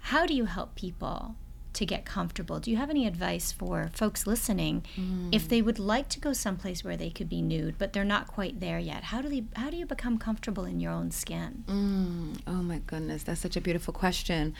how 0.00 0.26
do 0.26 0.34
you 0.34 0.46
help 0.46 0.74
people 0.74 1.36
to 1.74 1.86
get 1.86 2.04
comfortable. 2.04 2.60
Do 2.60 2.70
you 2.70 2.76
have 2.76 2.90
any 2.90 3.06
advice 3.06 3.52
for 3.52 3.90
folks 3.92 4.26
listening 4.26 4.84
mm. 4.96 5.34
if 5.34 5.48
they 5.48 5.62
would 5.62 5.78
like 5.78 6.08
to 6.10 6.20
go 6.20 6.32
someplace 6.32 6.84
where 6.84 6.96
they 6.96 7.10
could 7.10 7.28
be 7.28 7.42
nude, 7.42 7.76
but 7.78 7.92
they're 7.92 8.04
not 8.04 8.26
quite 8.26 8.60
there 8.60 8.78
yet? 8.78 9.04
How 9.04 9.22
do 9.22 9.28
they? 9.28 9.44
How 9.56 9.70
do 9.70 9.76
you 9.76 9.86
become 9.86 10.18
comfortable 10.18 10.64
in 10.64 10.80
your 10.80 10.92
own 10.92 11.10
skin? 11.10 11.64
Mm. 11.66 12.40
Oh 12.46 12.62
my 12.62 12.78
goodness, 12.86 13.22
that's 13.22 13.40
such 13.40 13.56
a 13.56 13.60
beautiful 13.60 13.94
question. 13.94 14.54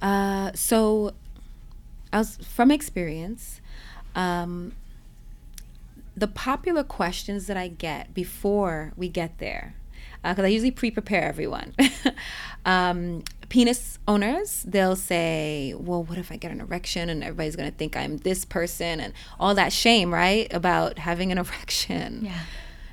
Uh, 0.00 0.52
so, 0.54 1.12
as 2.12 2.36
from 2.36 2.70
experience, 2.70 3.60
um, 4.14 4.72
the 6.16 6.26
popular 6.26 6.82
questions 6.82 7.46
that 7.46 7.56
I 7.56 7.68
get 7.68 8.14
before 8.14 8.92
we 8.96 9.08
get 9.08 9.38
there 9.38 9.74
because 10.22 10.38
uh, 10.38 10.42
I 10.42 10.48
usually 10.48 10.70
pre-prepare 10.70 11.24
everyone. 11.24 11.74
um, 12.66 13.22
penis 13.48 13.98
owners, 14.08 14.64
they'll 14.66 14.96
say, 14.96 15.74
"Well, 15.76 16.02
what 16.02 16.18
if 16.18 16.32
I 16.32 16.36
get 16.36 16.50
an 16.50 16.60
erection 16.60 17.08
and 17.08 17.22
everybody's 17.22 17.56
going 17.56 17.70
to 17.70 17.76
think 17.76 17.96
I'm 17.96 18.18
this 18.18 18.44
person 18.44 19.00
and 19.00 19.12
all 19.38 19.54
that 19.54 19.72
shame, 19.72 20.12
right, 20.12 20.52
about 20.52 20.98
having 20.98 21.32
an 21.32 21.38
erection." 21.46 22.24
Yeah. 22.24 22.40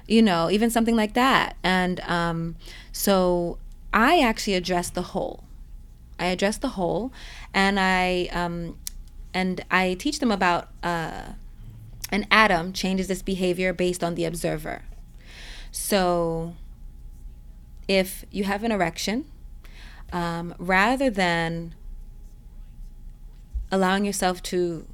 You 0.05 0.21
know, 0.21 0.49
even 0.51 0.69
something 0.69 0.97
like 0.97 1.13
that. 1.13 1.55
And 1.63 2.01
um, 2.01 2.57
so 2.91 3.57
I 3.93 4.19
actually 4.19 4.55
address 4.55 4.89
the 4.89 5.01
whole. 5.01 5.45
I 6.19 6.25
address 6.25 6.57
the 6.57 6.69
whole, 6.69 7.11
and 7.53 7.79
I 7.79 8.29
um, 8.31 8.77
and 9.33 9.63
I 9.71 9.95
teach 9.95 10.19
them 10.19 10.31
about 10.31 10.69
uh, 10.83 11.33
an 12.11 12.27
atom 12.29 12.73
changes 12.73 13.09
its 13.09 13.21
behavior 13.21 13.73
based 13.73 14.03
on 14.03 14.15
the 14.15 14.25
observer. 14.25 14.83
So 15.71 16.55
if 17.87 18.25
you 18.31 18.43
have 18.43 18.63
an 18.63 18.71
erection, 18.71 19.25
um, 20.11 20.53
rather 20.57 21.09
than 21.09 21.75
allowing 23.71 24.05
yourself 24.05 24.41
to 24.43 24.85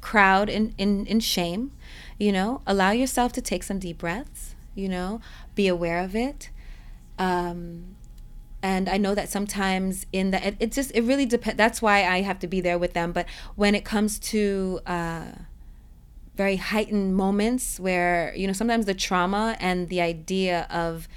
crowd 0.00 0.48
in, 0.48 0.74
in, 0.76 1.06
in 1.06 1.20
shame, 1.20 1.72
you 2.18 2.32
know, 2.32 2.60
allow 2.66 2.90
yourself 2.90 3.32
to 3.32 3.40
take 3.40 3.62
some 3.62 3.78
deep 3.78 3.98
breaths, 3.98 4.54
you 4.74 4.88
know, 4.88 5.20
be 5.54 5.66
aware 5.66 6.02
of 6.02 6.14
it. 6.14 6.50
Um, 7.18 7.96
and 8.62 8.88
I 8.88 8.98
know 8.98 9.14
that 9.14 9.30
sometimes 9.30 10.04
in 10.12 10.30
the, 10.30 10.46
it, 10.46 10.56
it 10.60 10.72
just, 10.72 10.92
it 10.94 11.02
really 11.02 11.24
depends. 11.24 11.56
That's 11.56 11.80
why 11.80 12.04
I 12.04 12.20
have 12.20 12.38
to 12.40 12.46
be 12.46 12.60
there 12.60 12.78
with 12.78 12.92
them. 12.92 13.12
But 13.12 13.26
when 13.56 13.74
it 13.74 13.84
comes 13.84 14.18
to, 14.18 14.80
uh, 14.86 15.24
very 16.36 16.56
heightened 16.56 17.14
moments 17.14 17.78
where, 17.80 18.34
you 18.34 18.46
know, 18.46 18.52
sometimes 18.54 18.86
the 18.86 18.94
trauma 18.94 19.56
and 19.60 19.88
the 19.88 20.00
idea 20.00 20.66
of, 20.70 21.08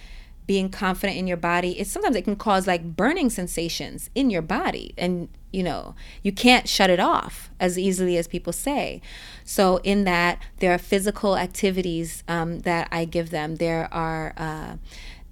being 0.45 0.69
confident 0.69 1.17
in 1.17 1.27
your 1.27 1.37
body 1.37 1.79
it 1.79 1.87
sometimes 1.87 2.15
it 2.15 2.23
can 2.23 2.35
cause 2.35 2.67
like 2.67 2.95
burning 2.95 3.29
sensations 3.29 4.09
in 4.15 4.29
your 4.29 4.41
body. 4.41 4.93
And 4.97 5.29
you 5.51 5.63
know 5.63 5.95
you 6.23 6.31
can't 6.31 6.67
shut 6.67 6.89
it 6.89 6.99
off 6.99 7.51
as 7.59 7.77
easily 7.77 8.17
as 8.17 8.27
people 8.27 8.53
say. 8.53 9.01
So 9.43 9.77
in 9.83 10.03
that 10.05 10.41
there 10.57 10.73
are 10.73 10.77
physical 10.77 11.37
activities 11.37 12.23
um, 12.27 12.59
that 12.59 12.87
i 12.91 13.05
give 13.05 13.29
them. 13.29 13.55
There 13.55 13.91
are 13.93 14.33
uh, 14.37 14.77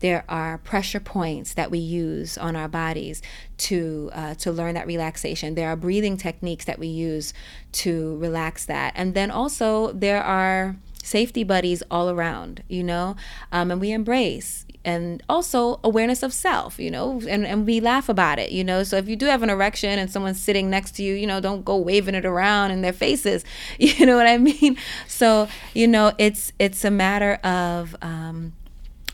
there 0.02 0.26
are 0.28 0.58
pressure 0.58 1.00
points 1.00 1.54
that 1.54 1.70
we 1.70 1.78
use 1.78 2.38
on 2.38 2.56
our 2.56 2.68
bodies 2.68 3.22
to 3.58 4.10
uh, 4.14 4.34
to 4.36 4.52
learn 4.52 4.74
that 4.76 4.88
relaxation. 4.88 5.56
There 5.56 5.70
are 5.70 5.76
breathing 5.76 6.18
techniques 6.18 6.66
that 6.66 6.80
we 6.80 6.88
use 6.88 7.34
to 7.74 8.18
relax 8.18 8.66
that, 8.66 8.94
and 8.96 9.14
then 9.14 9.32
also 9.32 9.92
there 9.94 10.24
are 10.24 10.76
safety 11.04 11.44
buddies 11.44 11.82
all 11.90 12.10
around, 12.10 12.64
you 12.68 12.84
know, 12.84 13.16
um, 13.52 13.72
and 13.72 13.82
we 13.82 13.92
embrace 13.92 14.66
and 14.84 15.22
also 15.30 15.80
awareness 15.84 16.24
of 16.24 16.34
self, 16.34 16.80
you 16.80 16.90
know, 16.90 17.22
and, 17.28 17.46
and 17.46 17.66
we 17.68 17.80
laugh 17.80 18.10
about 18.10 18.40
it, 18.40 18.52
you 18.52 18.64
know. 18.64 18.84
So 18.84 18.98
if 18.98 19.08
you 19.08 19.16
do 19.16 19.28
have 19.28 19.44
an 19.44 19.50
erection 19.50 20.00
and 20.00 20.10
someone's 20.10 20.42
sitting 20.42 20.70
next 20.70 20.96
to 20.96 21.04
you, 21.04 21.14
you 21.14 21.28
know, 21.28 21.40
don't 21.40 21.64
go 21.64 21.78
waving 21.78 22.16
it 22.16 22.26
around 22.26 22.72
in 22.72 22.82
their 22.82 22.94
faces. 22.94 23.46
You 23.78 24.06
know 24.06 24.16
what 24.16 24.28
I 24.28 24.38
mean? 24.38 24.78
So, 25.08 25.48
you 25.74 25.88
know, 25.88 26.14
it's 26.18 26.54
it's 26.60 26.84
a 26.86 26.92
matter 26.92 27.34
of 27.44 27.96
um, 28.02 28.54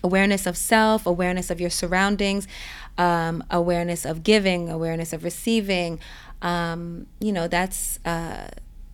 awareness 0.04 0.46
of 0.46 0.56
self, 0.56 1.06
awareness 1.06 1.50
of 1.50 1.60
your 1.60 1.70
surroundings, 1.70 2.48
um, 2.98 3.44
awareness 3.50 4.06
of 4.06 4.24
giving, 4.24 4.70
awareness 4.70 5.14
of 5.14 5.24
receiving. 5.24 6.00
Um, 6.42 7.08
you 7.20 7.32
know, 7.32 7.48
that's 7.48 8.00
uh, 8.06 8.50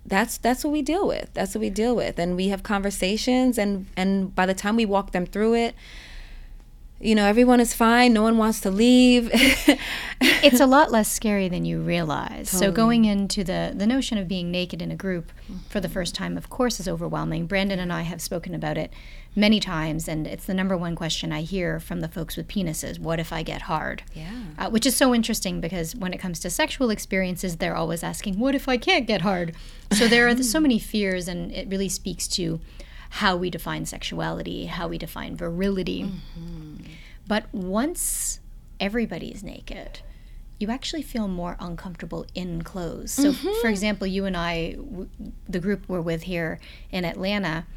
that's 0.06 0.38
that's 0.38 0.64
what 0.64 0.72
we 0.72 0.82
deal 0.82 1.08
with. 1.08 1.30
That's 1.34 1.54
what 1.56 1.62
we 1.62 1.70
deal 1.70 1.96
with, 1.96 2.20
and 2.20 2.36
we 2.36 2.48
have 2.50 2.64
conversations, 2.64 3.58
and 3.58 3.88
and 3.96 4.34
by 4.34 4.46
the 4.46 4.54
time 4.54 4.76
we 4.76 4.86
walk 4.86 5.12
them 5.12 5.26
through 5.26 5.56
it, 5.56 5.76
you 7.04 7.16
know, 7.16 7.26
everyone 7.26 7.60
is 7.60 7.74
fine. 7.74 8.14
No 8.14 8.24
one 8.24 8.38
wants 8.38 8.62
to 8.62 8.72
leave. 8.72 9.30
it's 10.22 10.60
a 10.62 10.66
lot 10.66 10.92
less 10.92 11.12
scary 11.12 11.50
than 11.50 11.66
you 11.66 11.82
realize. 11.82 12.52
Totally. 12.52 12.68
So 12.68 12.72
going 12.72 13.06
into 13.06 13.44
the 13.44 13.74
the 13.76 13.86
notion 13.86 14.18
of 14.18 14.28
being 14.28 14.52
naked 14.52 14.82
in 14.82 14.90
a 14.90 14.96
group 14.96 15.32
for 15.70 15.80
the 15.80 15.90
first 15.90 16.16
time, 16.16 16.38
of 16.38 16.50
course, 16.50 16.80
is 16.80 16.88
overwhelming. 16.88 17.46
Brandon 17.46 17.80
and 17.80 17.92
I 17.92 18.04
have 18.04 18.22
spoken 18.22 18.56
about 18.56 18.78
it 18.78 18.94
many 19.36 19.60
times, 19.60 20.08
and 20.08 20.26
it's 20.26 20.46
the 20.46 20.54
number 20.54 20.78
one 20.78 20.96
question 20.96 21.32
I 21.32 21.42
hear 21.42 21.80
from 21.80 22.00
the 22.00 22.08
folks 22.08 22.38
with 22.38 22.48
penises: 22.48 23.00
"What 23.00 23.20
if 23.20 23.34
I 23.34 23.44
get 23.44 23.64
hard?" 23.64 24.04
Yeah, 24.14 24.44
uh, 24.58 24.70
which 24.70 24.86
is 24.86 24.96
so 24.96 25.14
interesting 25.14 25.60
because 25.60 25.96
when 25.96 26.14
it 26.14 26.20
comes 26.20 26.40
to 26.42 26.50
sexual 26.50 26.90
experiences, 26.90 27.58
they're 27.58 27.76
always 27.76 28.02
asking, 28.04 28.40
"What 28.40 28.56
if 28.56 28.70
I 28.70 28.78
can't 28.78 29.06
get 29.06 29.22
hard?" 29.22 29.56
So 29.92 30.08
there 30.08 30.28
are 30.28 30.42
so 30.44 30.60
many 30.60 30.80
fears, 30.80 31.28
and 31.28 31.52
it 31.52 31.68
really 31.68 31.90
speaks 31.90 32.28
to 32.30 32.62
how 33.18 33.36
we 33.36 33.48
define 33.48 33.86
sexuality, 33.86 34.66
how 34.66 34.88
we 34.88 34.98
define 34.98 35.36
virility. 35.36 36.02
Mm-hmm. 36.02 36.78
But 37.28 37.46
once 37.54 38.40
everybody 38.80 39.28
is 39.28 39.44
naked, 39.44 40.00
you 40.58 40.72
actually 40.72 41.04
feel 41.04 41.28
more 41.28 41.56
uncomfortable 41.60 42.26
in 42.34 42.64
clothes. 42.64 43.12
So, 43.12 43.32
mm-hmm. 43.32 43.62
for 43.62 43.68
example, 43.68 44.08
you 44.08 44.26
and 44.26 44.36
I, 44.36 44.72
w- 44.72 45.10
the 45.48 45.60
group 45.60 45.84
we're 45.88 46.02
with 46.02 46.24
here 46.24 46.60
in 46.90 47.06
Atlanta, 47.06 47.68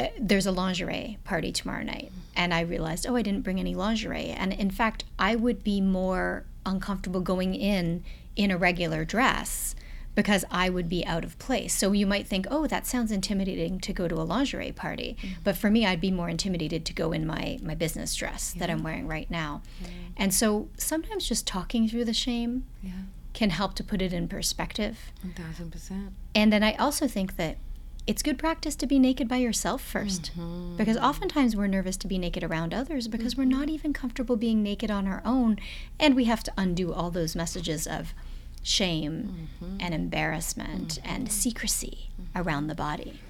uh, 0.00 0.06
there's 0.18 0.46
a 0.46 0.52
lingerie 0.52 1.16
party 1.22 1.52
tomorrow 1.52 1.84
night. 1.84 2.10
And 2.34 2.52
I 2.52 2.62
realized, 2.62 3.06
oh, 3.08 3.14
I 3.14 3.22
didn't 3.22 3.42
bring 3.42 3.60
any 3.60 3.76
lingerie. 3.76 4.30
And 4.30 4.52
in 4.52 4.72
fact, 4.72 5.04
I 5.16 5.36
would 5.36 5.62
be 5.62 5.80
more 5.80 6.44
uncomfortable 6.66 7.20
going 7.20 7.54
in 7.54 8.02
in 8.34 8.50
a 8.50 8.58
regular 8.58 9.04
dress 9.04 9.76
because 10.14 10.44
I 10.50 10.68
would 10.68 10.88
be 10.88 11.04
out 11.06 11.24
of 11.24 11.38
place. 11.38 11.74
So 11.74 11.92
you 11.92 12.06
might 12.06 12.26
think, 12.26 12.46
oh, 12.50 12.66
that 12.66 12.86
sounds 12.86 13.10
intimidating 13.10 13.80
to 13.80 13.92
go 13.92 14.08
to 14.08 14.14
a 14.16 14.24
lingerie 14.24 14.72
party. 14.72 15.16
Mm-hmm. 15.20 15.40
But 15.42 15.56
for 15.56 15.70
me, 15.70 15.86
I'd 15.86 16.00
be 16.00 16.10
more 16.10 16.28
intimidated 16.28 16.84
to 16.86 16.92
go 16.92 17.12
in 17.12 17.26
my, 17.26 17.58
my 17.62 17.74
business 17.74 18.14
dress 18.14 18.52
yeah. 18.54 18.60
that 18.60 18.70
I'm 18.70 18.82
wearing 18.82 19.08
right 19.08 19.30
now. 19.30 19.62
Yeah. 19.80 19.88
And 20.16 20.34
so 20.34 20.68
sometimes 20.76 21.28
just 21.28 21.46
talking 21.46 21.88
through 21.88 22.04
the 22.04 22.12
shame 22.12 22.66
yeah. 22.82 22.92
can 23.32 23.50
help 23.50 23.74
to 23.74 23.84
put 23.84 24.02
it 24.02 24.12
in 24.12 24.28
perspective. 24.28 24.98
1000%. 25.26 26.10
And 26.34 26.52
then 26.52 26.62
I 26.62 26.74
also 26.74 27.08
think 27.08 27.36
that 27.36 27.56
it's 28.06 28.22
good 28.22 28.36
practice 28.36 28.74
to 28.76 28.86
be 28.86 28.98
naked 28.98 29.28
by 29.28 29.36
yourself 29.36 29.92
1st 29.92 30.32
mm-hmm. 30.32 30.76
because 30.76 30.96
oftentimes 30.96 31.54
we're 31.54 31.68
nervous 31.68 31.96
to 31.96 32.08
be 32.08 32.18
naked 32.18 32.42
around 32.42 32.74
others 32.74 33.06
because 33.06 33.34
mm-hmm. 33.34 33.42
we're 33.42 33.58
not 33.58 33.68
even 33.68 33.92
comfortable 33.92 34.34
being 34.34 34.60
naked 34.60 34.90
on 34.90 35.06
our 35.06 35.22
own 35.24 35.56
and 36.00 36.16
we 36.16 36.24
have 36.24 36.42
to 36.42 36.52
undo 36.58 36.92
all 36.92 37.12
those 37.12 37.36
messages 37.36 37.86
of 37.86 38.12
shame 38.62 39.48
mm-hmm. 39.62 39.76
and 39.80 39.94
embarrassment 39.94 41.00
mm-hmm. 41.00 41.08
and 41.08 41.32
secrecy 41.32 42.10
mm-hmm. 42.20 42.40
around 42.40 42.66
the 42.66 42.74
body. 42.74 43.20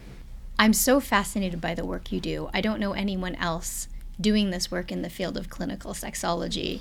I'm 0.58 0.72
so 0.72 1.00
fascinated 1.00 1.60
by 1.60 1.74
the 1.74 1.84
work 1.84 2.12
you 2.12 2.20
do. 2.20 2.50
I 2.52 2.60
don't 2.60 2.80
know 2.80 2.92
anyone 2.92 3.34
else 3.36 3.88
doing 4.20 4.50
this 4.50 4.70
work 4.70 4.92
in 4.92 5.02
the 5.02 5.10
field 5.10 5.36
of 5.36 5.48
clinical 5.48 5.92
sexology, 5.92 6.80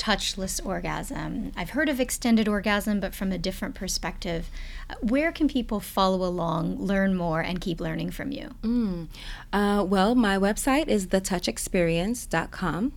touchless 0.00 0.64
orgasm. 0.64 1.52
I've 1.54 1.70
heard 1.70 1.90
of 1.90 2.00
extended 2.00 2.48
orgasm, 2.48 3.00
but 3.00 3.14
from 3.14 3.32
a 3.32 3.38
different 3.38 3.74
perspective. 3.74 4.48
Where 5.00 5.30
can 5.30 5.46
people 5.46 5.78
follow 5.78 6.26
along, 6.26 6.78
learn 6.78 7.14
more, 7.14 7.42
and 7.42 7.60
keep 7.60 7.80
learning 7.80 8.12
from 8.12 8.32
you? 8.32 8.54
Mm. 8.62 9.08
Uh, 9.52 9.84
well, 9.86 10.14
my 10.14 10.38
website 10.38 10.88
is 10.88 11.08
thetouchexperience.com. 11.08 12.92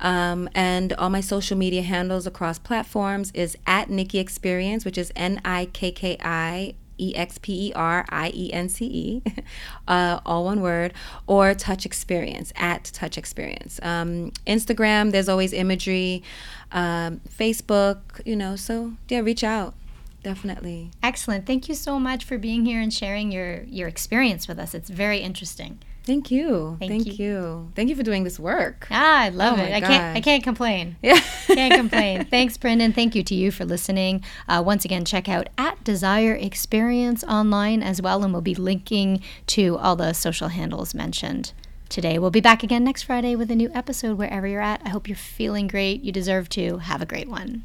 Um, 0.00 0.48
and 0.52 0.92
all 0.94 1.10
my 1.10 1.20
social 1.20 1.56
media 1.56 1.82
handles 1.82 2.26
across 2.26 2.58
platforms 2.58 3.30
is 3.34 3.56
at 3.64 3.88
Nikki 3.88 4.18
Experience, 4.18 4.84
which 4.84 4.98
is 4.98 5.12
N 5.14 5.40
I 5.44 5.66
K 5.66 5.92
K 5.92 6.16
I 6.20 6.74
E 6.98 7.14
X 7.16 7.38
P 7.38 7.68
E 7.68 7.72
R 7.74 8.04
I 8.08 8.30
E 8.34 8.52
N 8.52 8.68
C 8.68 8.84
E, 8.86 9.22
uh, 9.88 10.20
all 10.24 10.44
one 10.44 10.60
word, 10.60 10.92
or 11.26 11.54
Touch 11.54 11.86
Experience 11.86 12.52
at 12.56 12.84
Touch 12.84 13.18
Experience. 13.18 13.80
Um, 13.82 14.32
Instagram, 14.46 15.12
there's 15.12 15.28
always 15.28 15.52
imagery. 15.52 16.22
Um, 16.70 17.20
Facebook, 17.28 17.98
you 18.24 18.34
know, 18.34 18.56
so 18.56 18.92
yeah, 19.08 19.20
reach 19.20 19.44
out. 19.44 19.74
Definitely. 20.22 20.90
Excellent. 21.02 21.46
Thank 21.46 21.68
you 21.68 21.74
so 21.74 21.98
much 21.98 22.24
for 22.24 22.38
being 22.38 22.64
here 22.64 22.80
and 22.80 22.92
sharing 22.92 23.32
your 23.32 23.62
your 23.64 23.88
experience 23.88 24.46
with 24.48 24.58
us. 24.58 24.74
It's 24.74 24.88
very 24.88 25.18
interesting. 25.18 25.78
Thank 26.04 26.30
you. 26.32 26.76
Thank, 26.80 26.90
Thank 26.90 27.06
you. 27.18 27.24
you. 27.24 27.72
Thank 27.76 27.88
you 27.88 27.94
for 27.96 28.02
doing 28.02 28.24
this 28.24 28.38
work. 28.38 28.88
Ah, 28.90 29.20
I 29.22 29.28
love 29.28 29.58
oh 29.58 29.62
it. 29.62 29.72
I 29.72 29.80
can't 29.80 30.16
I 30.16 30.20
can't 30.20 30.42
complain. 30.42 30.96
Yeah. 31.02 31.20
can't 31.46 31.74
complain. 31.74 32.24
Thanks, 32.24 32.56
Brandon. 32.56 32.92
Thank 32.92 33.14
you 33.14 33.22
to 33.22 33.34
you 33.34 33.50
for 33.52 33.64
listening. 33.64 34.24
Uh, 34.48 34.62
once 34.64 34.84
again, 34.84 35.04
check 35.04 35.28
out 35.28 35.48
at 35.56 35.82
Desire 35.84 36.34
Experience 36.34 37.22
online 37.24 37.82
as 37.82 38.02
well, 38.02 38.24
and 38.24 38.32
we'll 38.32 38.42
be 38.42 38.54
linking 38.54 39.20
to 39.48 39.76
all 39.78 39.94
the 39.96 40.12
social 40.12 40.48
handles 40.48 40.92
mentioned 40.94 41.52
today. 41.88 42.18
We'll 42.18 42.30
be 42.30 42.40
back 42.40 42.62
again 42.62 42.82
next 42.82 43.02
Friday 43.02 43.36
with 43.36 43.50
a 43.50 43.56
new 43.56 43.70
episode 43.74 44.18
wherever 44.18 44.46
you're 44.46 44.60
at. 44.60 44.80
I 44.84 44.88
hope 44.88 45.08
you're 45.08 45.16
feeling 45.16 45.68
great. 45.68 46.02
You 46.02 46.10
deserve 46.10 46.48
to. 46.50 46.78
Have 46.78 47.02
a 47.02 47.06
great 47.06 47.28
one. 47.28 47.64